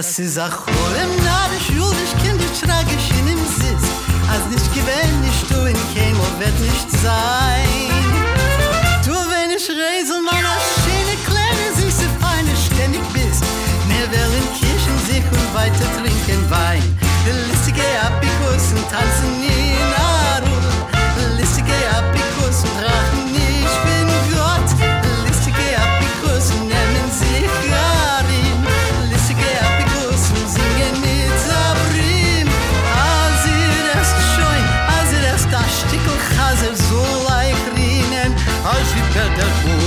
siz 0.05 0.37
ach 0.39 0.59
Olem 0.69 1.13
narisch 1.25 1.71
julisch 1.71 2.15
kindisch 2.23 2.61
tragisch 2.61 3.09
in 3.19 3.29
im 3.29 3.43
Sitz. 3.59 3.85
Als 4.33 4.45
nicht 4.53 4.69
gewähnt 4.75 5.21
nicht 5.25 5.45
du 5.51 5.59
in 5.65 5.81
käme 5.95 6.21
und 6.27 6.41
wird 6.41 6.59
nicht 6.61 6.91
sein. 7.03 7.91
Du 9.07 9.17
wenn 9.33 9.51
ich 9.57 9.67
reise 9.69 10.21
man 10.29 10.45
a 10.55 10.57
schöne 10.81 11.17
kleine 11.29 11.67
süße 11.79 12.07
feine 12.21 12.55
ständig 12.67 13.05
bist. 13.15 13.45
Mehr 13.89 14.07
will 14.13 14.35
Kirchen 14.59 14.99
sich 15.09 15.25
und 15.37 15.49
weiter 15.55 15.89
trinken 15.97 16.43
Wein. 16.51 16.85
Der 17.27 17.35
listige 17.49 17.87
Apikus 18.07 18.65
und 18.77 18.87
tanzen 18.91 19.31
nie 19.41 19.73
nach 19.97 20.14
que 39.15 39.21
de. 39.21 39.84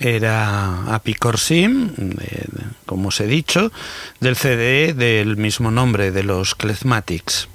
Era 0.00 0.94
Apicorsim, 0.94 1.92
eh, 2.20 2.46
como 2.86 3.08
os 3.08 3.20
he 3.20 3.26
dicho, 3.26 3.70
del 4.18 4.34
CD 4.34 4.94
del 4.94 5.36
mismo 5.36 5.70
nombre, 5.70 6.10
de 6.10 6.24
los 6.24 6.54
Klezmatics. 6.54 7.48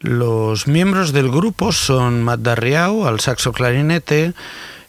Los 0.00 0.66
miembros 0.66 1.12
del 1.12 1.30
grupo 1.30 1.72
son 1.72 2.22
Matt 2.22 2.40
Darriau 2.40 3.06
al 3.06 3.20
saxo 3.20 3.52
clarinete, 3.52 4.34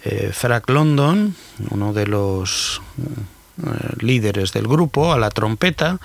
eh, 0.04 0.32
Frank 0.34 0.70
London, 0.70 1.36
uno 1.70 1.94
de 1.94 2.08
los 2.08 2.82
eh, 3.00 3.96
líderes 4.00 4.52
del 4.52 4.68
grupo, 4.68 5.14
a 5.14 5.20
la 5.20 5.30
trompeta, 5.30 6.00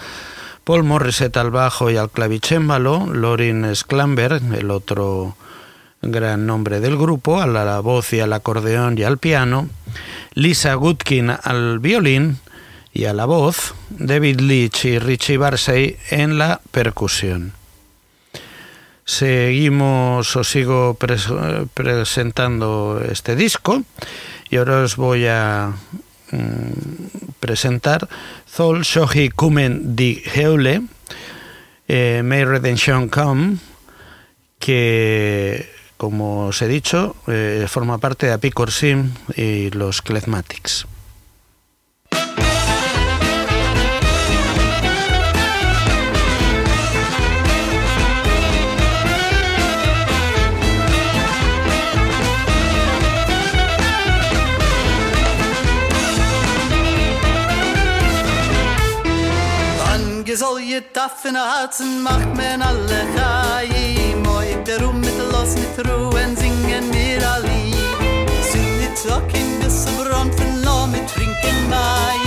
Paul 0.62 0.84
Morissette 0.84 1.38
al 1.38 1.50
bajo 1.50 1.90
y 1.90 1.96
al 1.96 2.10
clavicémbalo, 2.10 3.06
Lorin 3.12 3.74
Sklamberg, 3.74 4.54
el 4.54 4.70
otro 4.70 5.36
gran 6.02 6.46
nombre 6.46 6.80
del 6.80 6.96
grupo, 6.96 7.40
a 7.40 7.46
la 7.46 7.80
voz 7.80 8.12
y 8.12 8.20
al 8.20 8.32
acordeón 8.32 8.98
y 8.98 9.02
al 9.02 9.18
piano, 9.18 9.68
Lisa 10.34 10.74
Gutkin 10.74 11.30
al 11.30 11.78
violín 11.78 12.38
y 12.92 13.04
a 13.04 13.12
la 13.12 13.26
voz, 13.26 13.74
David 13.90 14.40
Leach 14.40 14.84
y 14.84 14.98
Richie 14.98 15.36
Barsey 15.36 15.98
en 16.10 16.38
la 16.38 16.60
percusión. 16.70 17.52
Seguimos, 19.04 20.34
os 20.34 20.48
sigo 20.48 20.94
pres 20.94 21.28
presentando 21.74 23.00
este 23.08 23.36
disco 23.36 23.84
y 24.50 24.56
ahora 24.56 24.82
os 24.82 24.96
voy 24.96 25.26
a 25.26 25.72
mm, 26.32 27.38
presentar 27.38 28.08
Zol 28.50 28.82
Shohi 28.82 29.30
Kumen 29.30 29.94
di 29.94 30.22
Heule, 30.34 30.82
eh, 31.86 32.22
May 32.24 32.44
Redemption 32.44 33.08
Come, 33.08 33.58
que 34.58 35.75
como 35.96 36.46
os 36.46 36.60
he 36.62 36.68
dicho, 36.68 37.16
eh, 37.26 37.66
forma 37.68 37.98
parte 37.98 38.26
de 38.26 38.32
Apicorsim 38.32 39.14
y 39.36 39.70
los 39.70 40.02
mit 64.92 65.05
los 65.46 65.54
mit 65.54 65.88
Ruhen 65.88 66.36
singen 66.36 66.90
mir 66.90 67.22
a 67.26 67.38
Lied 67.38 67.76
Sind 68.50 68.78
nicht 68.80 68.98
zocken 68.98 69.60
bis 69.62 69.84
zum 69.84 69.96
Brand 69.96 70.34
von 70.34 70.62
Lo 70.62 70.86
mit 70.86 71.06
trinken 71.12 71.58
Mai 71.70 72.18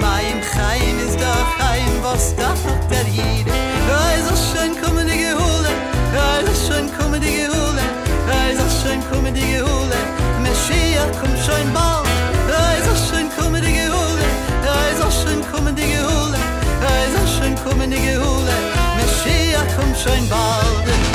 Mai 0.00 0.22
im 0.32 0.40
Chaim 0.52 0.96
ist 1.06 1.18
der 1.18 1.40
Chaim 1.58 1.94
was 2.02 2.34
da 2.36 2.50
hat 2.50 2.90
der 2.90 3.06
Jide 3.08 3.50
Ei 3.50 4.16
so 4.26 4.34
schön 4.46 4.72
kommen 4.82 5.06
die 5.06 5.18
Gehule 5.18 5.72
Ei 6.14 6.44
so 6.46 6.54
schön 6.66 6.86
kommen 6.96 7.20
die 7.20 7.32
Gehule 7.38 7.84
Ei 8.28 8.54
so 8.54 8.66
schön 8.80 9.00
kommen 9.10 9.34
die 9.34 9.40
Gehule 9.40 9.98
Meschiach 10.42 11.12
kommt 11.20 11.38
schon 11.38 11.72
bald. 11.72 12.06
Ei 12.48 12.78
so 12.86 12.94
schön 13.06 13.28
kommen 13.36 13.62
die 13.62 13.72
Gehule 13.72 14.26
Ei 14.78 14.90
so 15.00 15.08
schön 15.18 15.40
kommen 15.50 15.74
die 15.74 15.88
Gehule 15.94 16.38
Ei 16.94 17.04
so 17.14 17.22
schön 17.34 17.54
kommen 17.64 17.90
die 17.90 18.00
Gehule 18.00 18.54
Meschiach 18.98 19.68
kommt 19.76 19.96
schon 19.98 20.28
bald 20.28 21.09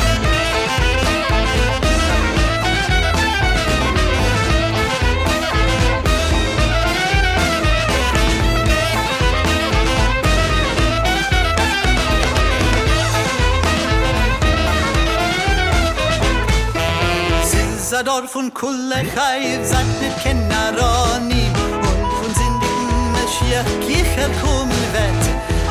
Dorf 18.05 18.35
und 18.35 18.53
Kulle 18.53 19.01
Chayv 19.15 19.65
sagt 19.65 19.99
nit 19.99 20.15
ken 20.21 20.47
Naroni 20.47 21.47
und 21.89 22.11
von 22.17 22.31
sindigen 22.35 23.11
Mashiach 23.13 23.65
Kichel 23.81 24.29
kommen 24.41 24.85
wird 24.93 25.23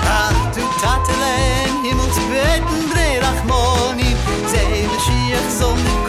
Ach 0.05 0.35
du 0.53 0.61
Tatele 0.82 1.35
Himmels 1.85 2.18
beten 2.28 2.91
dreh 2.91 3.20
Rachmoni 3.20 4.16
Seh 4.51 4.82
Mashiach 4.91 5.49
so 5.61 5.76
nit 5.76 6.03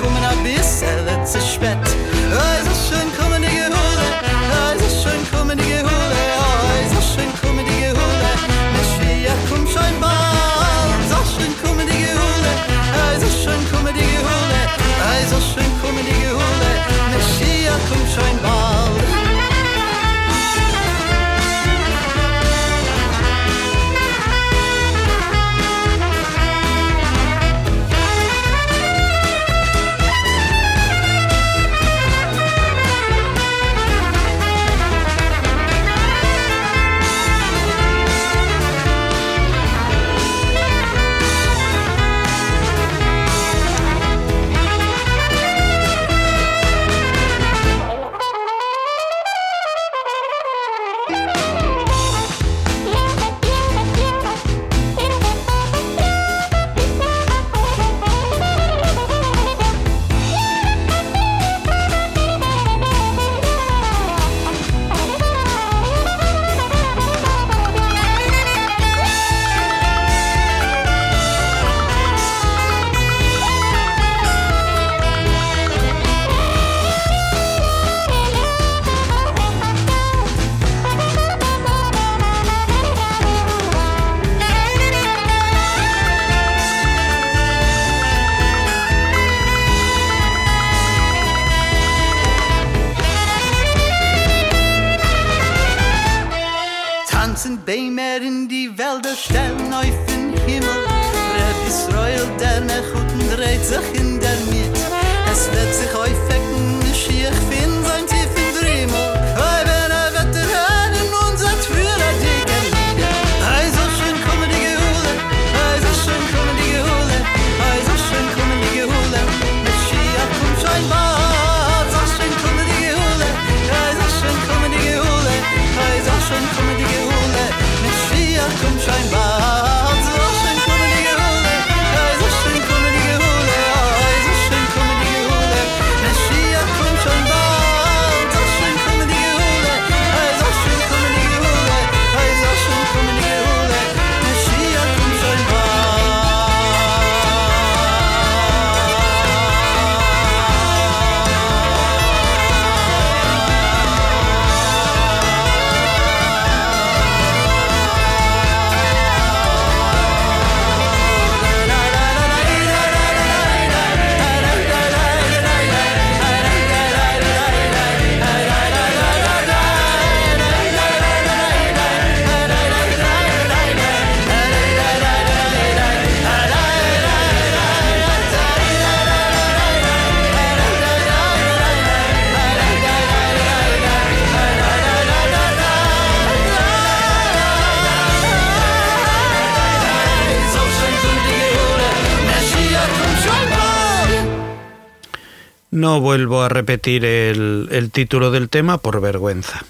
No 195.75 195.99
vuelvo 195.99 196.41
a 196.41 196.49
repetir 196.49 197.03
el, 197.03 197.89
título 197.91 198.31
del 198.31 198.47
tema 198.47 198.77
por 198.77 199.01
vergüenza. 199.01 199.65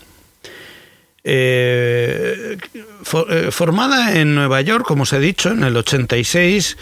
Eh, 1.24 2.58
eh, 3.30 3.48
formada 3.50 4.16
en 4.16 4.36
Nueva 4.36 4.62
York, 4.62 4.86
como 4.86 5.04
os 5.04 5.14
he 5.14 5.20
dicho, 5.20 5.50
en 5.50 5.64
el 5.64 5.76
86, 5.76 6.78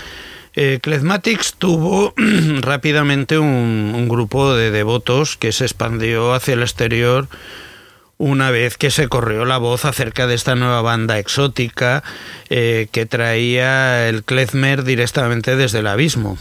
eh, 0.55 0.79
Klezmatics 0.81 1.53
tuvo 1.57 2.13
rápidamente 2.61 3.39
un, 3.39 3.93
un 3.95 4.09
grupo 4.09 4.53
de 4.53 4.71
devotos 4.71 5.37
que 5.37 5.53
se 5.53 5.63
expandió 5.63 6.33
hacia 6.33 6.55
el 6.55 6.61
exterior 6.61 7.29
una 8.17 8.51
vez 8.51 8.77
que 8.77 8.91
se 8.91 9.07
corrió 9.07 9.45
la 9.45 9.57
voz 9.57 9.85
acerca 9.85 10.27
de 10.27 10.35
esta 10.35 10.55
nueva 10.55 10.81
banda 10.81 11.19
exótica 11.19 12.03
eh, 12.49 12.87
que 12.91 13.05
traía 13.05 14.07
el 14.07 14.23
klezmer 14.23 14.83
directamente 14.83 15.55
desde 15.55 15.79
el 15.79 15.87
abismo. 15.87 16.37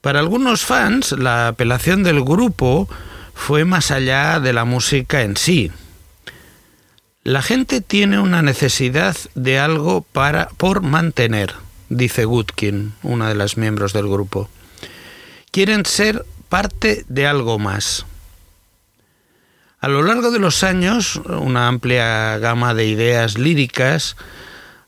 Para 0.00 0.20
algunos 0.20 0.64
fans, 0.64 1.12
la 1.12 1.48
apelación 1.48 2.02
del 2.02 2.22
grupo 2.22 2.88
fue 3.34 3.64
más 3.64 3.90
allá 3.90 4.38
de 4.40 4.52
la 4.52 4.64
música 4.64 5.22
en 5.22 5.36
sí. 5.36 5.72
La 7.24 7.42
gente 7.42 7.80
tiene 7.80 8.20
una 8.20 8.40
necesidad 8.42 9.16
de 9.34 9.58
algo 9.58 10.02
para 10.02 10.48
por 10.56 10.82
mantener, 10.82 11.54
dice 11.88 12.24
Gutkin, 12.24 12.94
una 13.02 13.28
de 13.28 13.34
las 13.34 13.56
miembros 13.56 13.92
del 13.92 14.08
grupo. 14.08 14.48
Quieren 15.50 15.84
ser 15.84 16.24
parte 16.48 17.04
de 17.08 17.26
algo 17.26 17.58
más. 17.58 18.06
A 19.80 19.88
lo 19.88 20.02
largo 20.02 20.30
de 20.30 20.38
los 20.38 20.64
años, 20.64 21.16
una 21.26 21.68
amplia 21.68 22.38
gama 22.38 22.74
de 22.74 22.86
ideas 22.86 23.36
líricas 23.36 24.16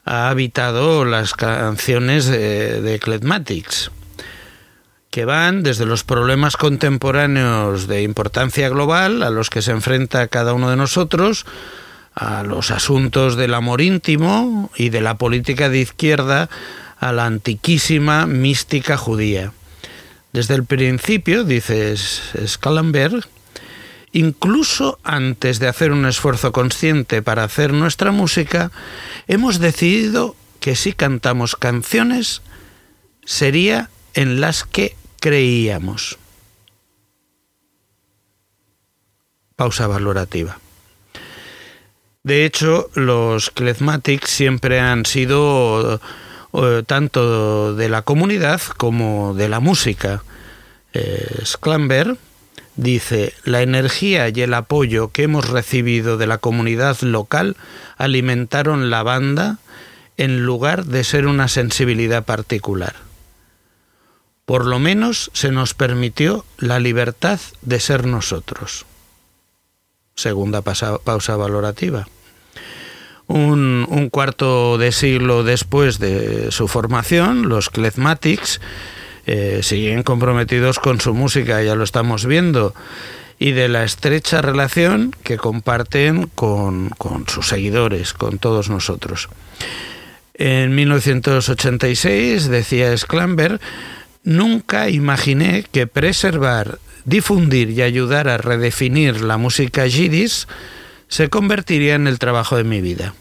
ha 0.05 0.29
habitado 0.29 1.05
las 1.05 1.35
canciones 1.35 2.27
de, 2.27 2.81
de 2.81 2.99
que 5.11 5.25
van 5.25 5.63
desde 5.63 5.87
los 5.87 6.05
problemas 6.05 6.57
contemporáneos 6.57 7.89
de 7.89 8.03
importancia 8.03 8.69
global 8.69 9.23
a 9.23 9.31
los 9.31 9.51
que 9.51 9.63
se 9.63 9.73
enfrenta 9.73 10.29
cada 10.29 10.55
uno 10.55 10.71
de 10.71 10.77
nosotros, 10.77 11.47
a 12.15 12.45
los 12.45 12.71
asuntos 12.71 13.37
del 13.37 13.55
amor 13.55 13.81
íntimo 13.81 14.71
y 14.77 14.91
de 14.91 15.01
la 15.01 15.17
política 15.17 15.69
de 15.69 15.81
izquierda 15.81 16.49
a 16.99 17.13
la 17.13 17.27
antiquísima 17.27 18.27
mística 18.27 18.97
judía. 18.97 19.53
Desde 20.33 20.55
el 20.55 20.65
principio, 20.65 21.43
dice 21.43 21.97
Schallenberg, 21.97 23.27
incluso 24.13 25.01
antes 25.03 25.59
de 25.59 25.67
hacer 25.67 25.91
un 25.91 26.07
esfuerzo 26.07 26.53
consciente 26.53 27.21
para 27.21 27.43
hacer 27.43 27.73
nuestra 27.73 28.13
música, 28.13 28.71
hemos 29.27 29.59
decidido 29.59 30.37
que 30.61 30.77
si 30.77 30.93
cantamos 30.93 31.57
canciones 31.57 32.43
sería 33.25 33.91
en 34.15 34.41
las 34.41 34.65
que 34.65 34.95
creíamos. 35.21 36.19
Pausa 39.57 39.87
valorativa. 39.87 40.59
De 42.23 42.45
hecho, 42.45 42.91
los 42.95 43.51
Klezmatics 43.51 44.31
siempre 44.31 44.81
han 44.81 45.07
sido 45.07 46.01
eh, 46.53 46.83
tanto 46.87 47.75
de 47.75 47.89
la 47.89 48.03
comunidad 48.03 48.61
como 48.77 49.35
de 49.35 49.49
la 49.49 49.61
música. 49.61 50.23
Eh, 50.93 51.43
Sclamber 51.45 52.17
dice, 52.77 53.35
la 53.45 53.63
energía 53.63 54.29
y 54.29 54.41
el 54.43 54.55
apoyo 54.55 55.09
que 55.13 55.23
hemos 55.23 55.49
recibido 55.49 56.19
de 56.19 56.27
la 56.27 56.39
comunidad 56.39 57.01
local 57.01 57.57
alimentaron 57.97 58.91
la 58.91 59.03
banda 59.03 59.59
en 60.17 60.45
lugar 60.45 60.85
de 60.85 61.05
ser 61.05 61.27
una 61.27 61.49
sensibilidad 61.49 62.25
particular. 62.25 63.10
Por 64.51 64.67
lo 64.67 64.81
menos 64.81 65.31
se 65.33 65.53
nos 65.53 65.75
permitió 65.75 66.45
la 66.59 66.81
libertad 66.81 67.39
de 67.63 67.79
ser 67.79 68.05
nosotros. 68.05 68.85
Segunda 70.17 70.63
pausa 70.63 71.37
valorativa. 71.37 72.09
Un, 73.29 74.09
cuarto 74.11 74.77
de 74.77 74.91
siglo 74.91 75.45
después 75.45 76.01
de 76.01 76.51
su 76.51 76.67
formación, 76.67 77.49
los 77.49 77.71
Klezmatics 77.71 78.61
eh, 79.25 79.61
siguen 79.63 80.03
comprometidos 80.03 80.81
con 80.81 81.01
su 81.01 81.15
música, 81.15 81.63
ya 81.63 81.77
lo 81.77 81.85
estamos 81.85 82.27
viendo, 82.27 82.75
y 83.39 83.53
de 83.53 83.69
la 83.69 83.85
estrecha 83.85 84.43
relación 84.43 85.15
que 85.23 85.37
comparten 85.37 86.27
con, 86.27 86.89
con 86.99 87.29
sus 87.29 87.47
seguidores, 87.47 88.15
con 88.15 88.41
todos 88.41 88.69
nosotros. 88.69 89.29
En 90.35 90.75
1986, 90.75 92.49
decía 92.49 92.97
Sclamber, 92.97 93.61
nunca 94.25 94.89
imaginé 94.89 95.65
que 95.71 95.87
preservar, 95.87 96.79
difundir 97.05 97.71
y 97.71 97.83
ayudar 97.83 98.29
a 98.29 98.39
redefinir 98.39 99.21
la 99.23 99.37
música 99.37 99.87
yidis 99.87 100.47
se 101.09 101.29
convertiría 101.29 101.95
en 101.95 102.07
el 102.07 102.19
trabajo 102.19 102.57
de 102.57 102.65
mi 102.65 102.81
vida. 102.81 103.15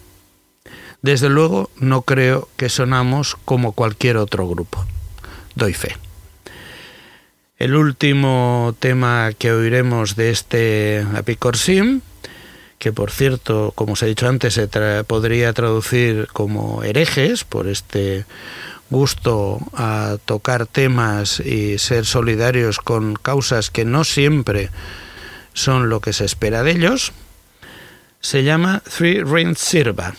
Desde 1.02 1.30
luego 1.30 1.70
no 1.78 2.02
creo 2.02 2.50
que 2.58 2.70
sonamos 2.70 3.38
como 3.46 3.72
cualquier 3.72 4.18
otro 4.18 4.48
grupo. 4.48 4.86
Doy 5.56 5.74
fe. 5.74 5.96
El 7.58 7.76
último 7.76 8.76
tema 8.80 9.32
que 9.38 9.52
oiremos 9.52 10.16
de 10.16 10.30
este 10.30 11.06
Apicorsim, 11.16 12.02
que 12.78 12.94
por 12.94 13.12
cierto, 13.12 13.74
como 13.76 13.94
os 13.94 14.04
he 14.04 14.08
dicho 14.08 14.28
antes, 14.28 14.54
se 14.54 14.68
podría 15.04 15.52
traducir 15.52 16.28
como 16.32 16.84
herejes 16.84 17.44
por 17.44 17.68
este 17.68 18.26
gusto 18.90 19.60
a 19.74 20.18
tocar 20.26 20.66
temas 20.66 21.40
y 21.40 21.78
ser 21.78 22.06
solidarios 22.06 22.80
con 22.80 23.16
causas 23.16 23.70
que 23.70 23.86
no 23.86 24.04
siempre 24.04 24.70
son 25.54 25.90
lo 25.90 26.00
que 26.00 26.14
se 26.14 26.26
espera 26.26 26.64
de 26.64 26.72
ellos, 26.72 27.12
se 28.22 28.44
llama 28.44 28.82
Three 28.98 29.24
Ring 29.24 29.56
Sirva. 29.56 30.16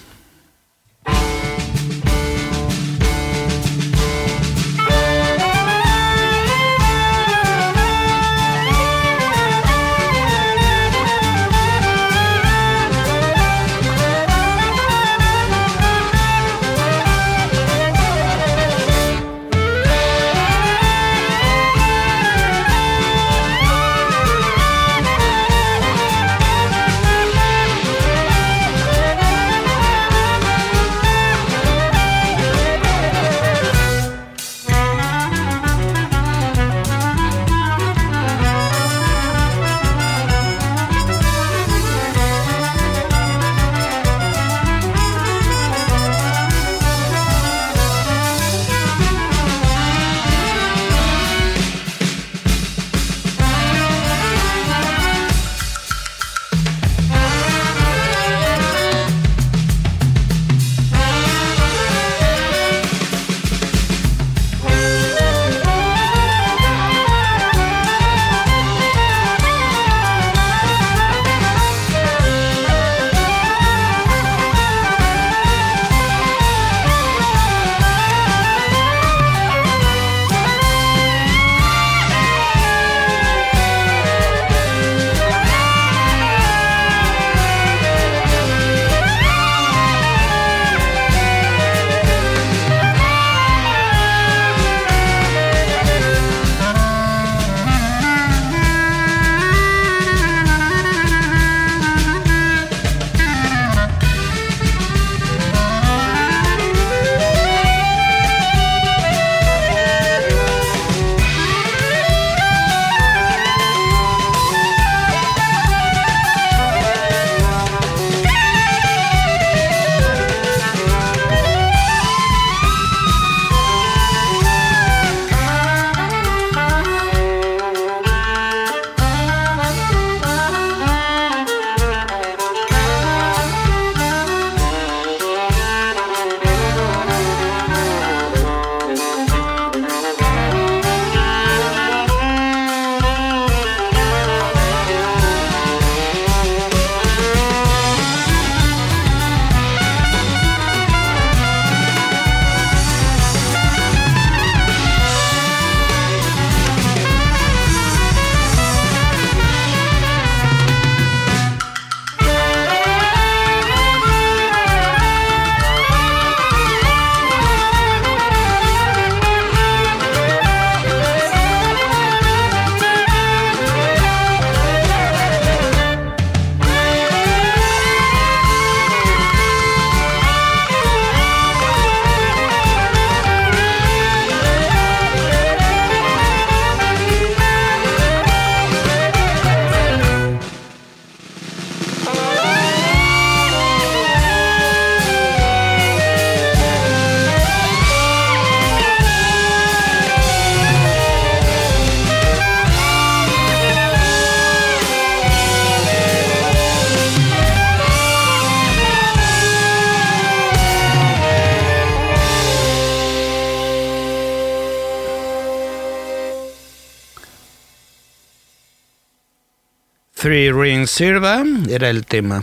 Three 220.21 220.53
Ring 220.53 220.87
Silva 220.87 221.43
era 221.71 221.89
el 221.89 222.05
tema. 222.05 222.43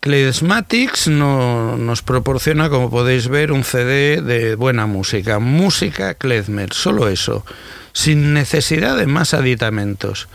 Cledesmatics 0.00 1.08
no, 1.08 1.78
nos 1.78 2.02
proporciona, 2.02 2.68
como 2.68 2.90
podéis 2.90 3.28
ver, 3.28 3.52
un 3.52 3.64
CD 3.64 4.20
de 4.20 4.54
buena 4.54 4.84
música. 4.84 5.38
Música 5.38 6.12
Klezmer, 6.12 6.74
solo 6.74 7.08
eso, 7.08 7.46
sin 7.94 8.34
necesidad 8.34 8.98
de 8.98 9.06
más 9.06 9.32
aditamentos. 9.32 10.28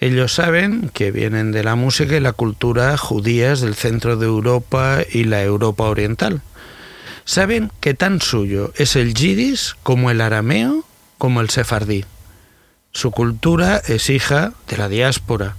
Ellos 0.00 0.34
saben 0.34 0.90
que 0.92 1.10
vienen 1.10 1.50
de 1.50 1.64
la 1.64 1.76
música 1.76 2.14
y 2.14 2.20
la 2.20 2.32
cultura 2.34 2.98
judías 2.98 3.62
del 3.62 3.74
centro 3.74 4.18
de 4.18 4.26
Europa 4.26 4.98
y 5.10 5.24
la 5.24 5.42
Europa 5.42 5.84
oriental. 5.84 6.42
Saben 7.24 7.72
que 7.80 7.94
tan 7.94 8.20
suyo 8.20 8.74
es 8.76 8.96
el 8.96 9.14
yidis 9.14 9.76
como 9.82 10.10
el 10.10 10.20
arameo 10.20 10.84
como 11.16 11.40
el 11.40 11.48
sefardí. 11.48 12.04
Su 12.94 13.10
cultura 13.10 13.82
es 13.88 14.08
hija 14.08 14.52
de 14.68 14.76
la 14.76 14.88
diáspora, 14.88 15.56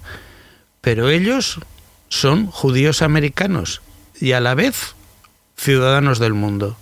pero 0.80 1.10
ellos 1.10 1.60
son 2.08 2.48
judíos 2.48 3.02
americanos 3.02 3.82
y 4.20 4.32
a 4.32 4.40
la 4.40 4.56
vez 4.56 4.96
ciudadanos 5.58 6.18
del 6.20 6.34
mundo, 6.34 6.78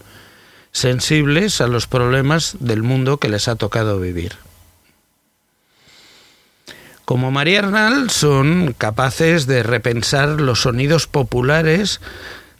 sensibles 0.71 1.59
a 1.59 1.67
los 1.67 1.87
problemas 1.87 2.55
del 2.59 2.83
mundo 2.83 3.17
que 3.17 3.29
les 3.29 3.47
ha 3.47 3.55
tocado 3.55 3.99
vivir. 3.99 4.33
Como 7.03 7.31
María 7.31 7.59
Arnal 7.59 8.11
son 8.11 8.75
capaces 8.77 9.47
de 9.47 9.63
repensar 9.63 10.39
los 10.39 10.61
sonidos 10.61 11.07
populares 11.07 11.99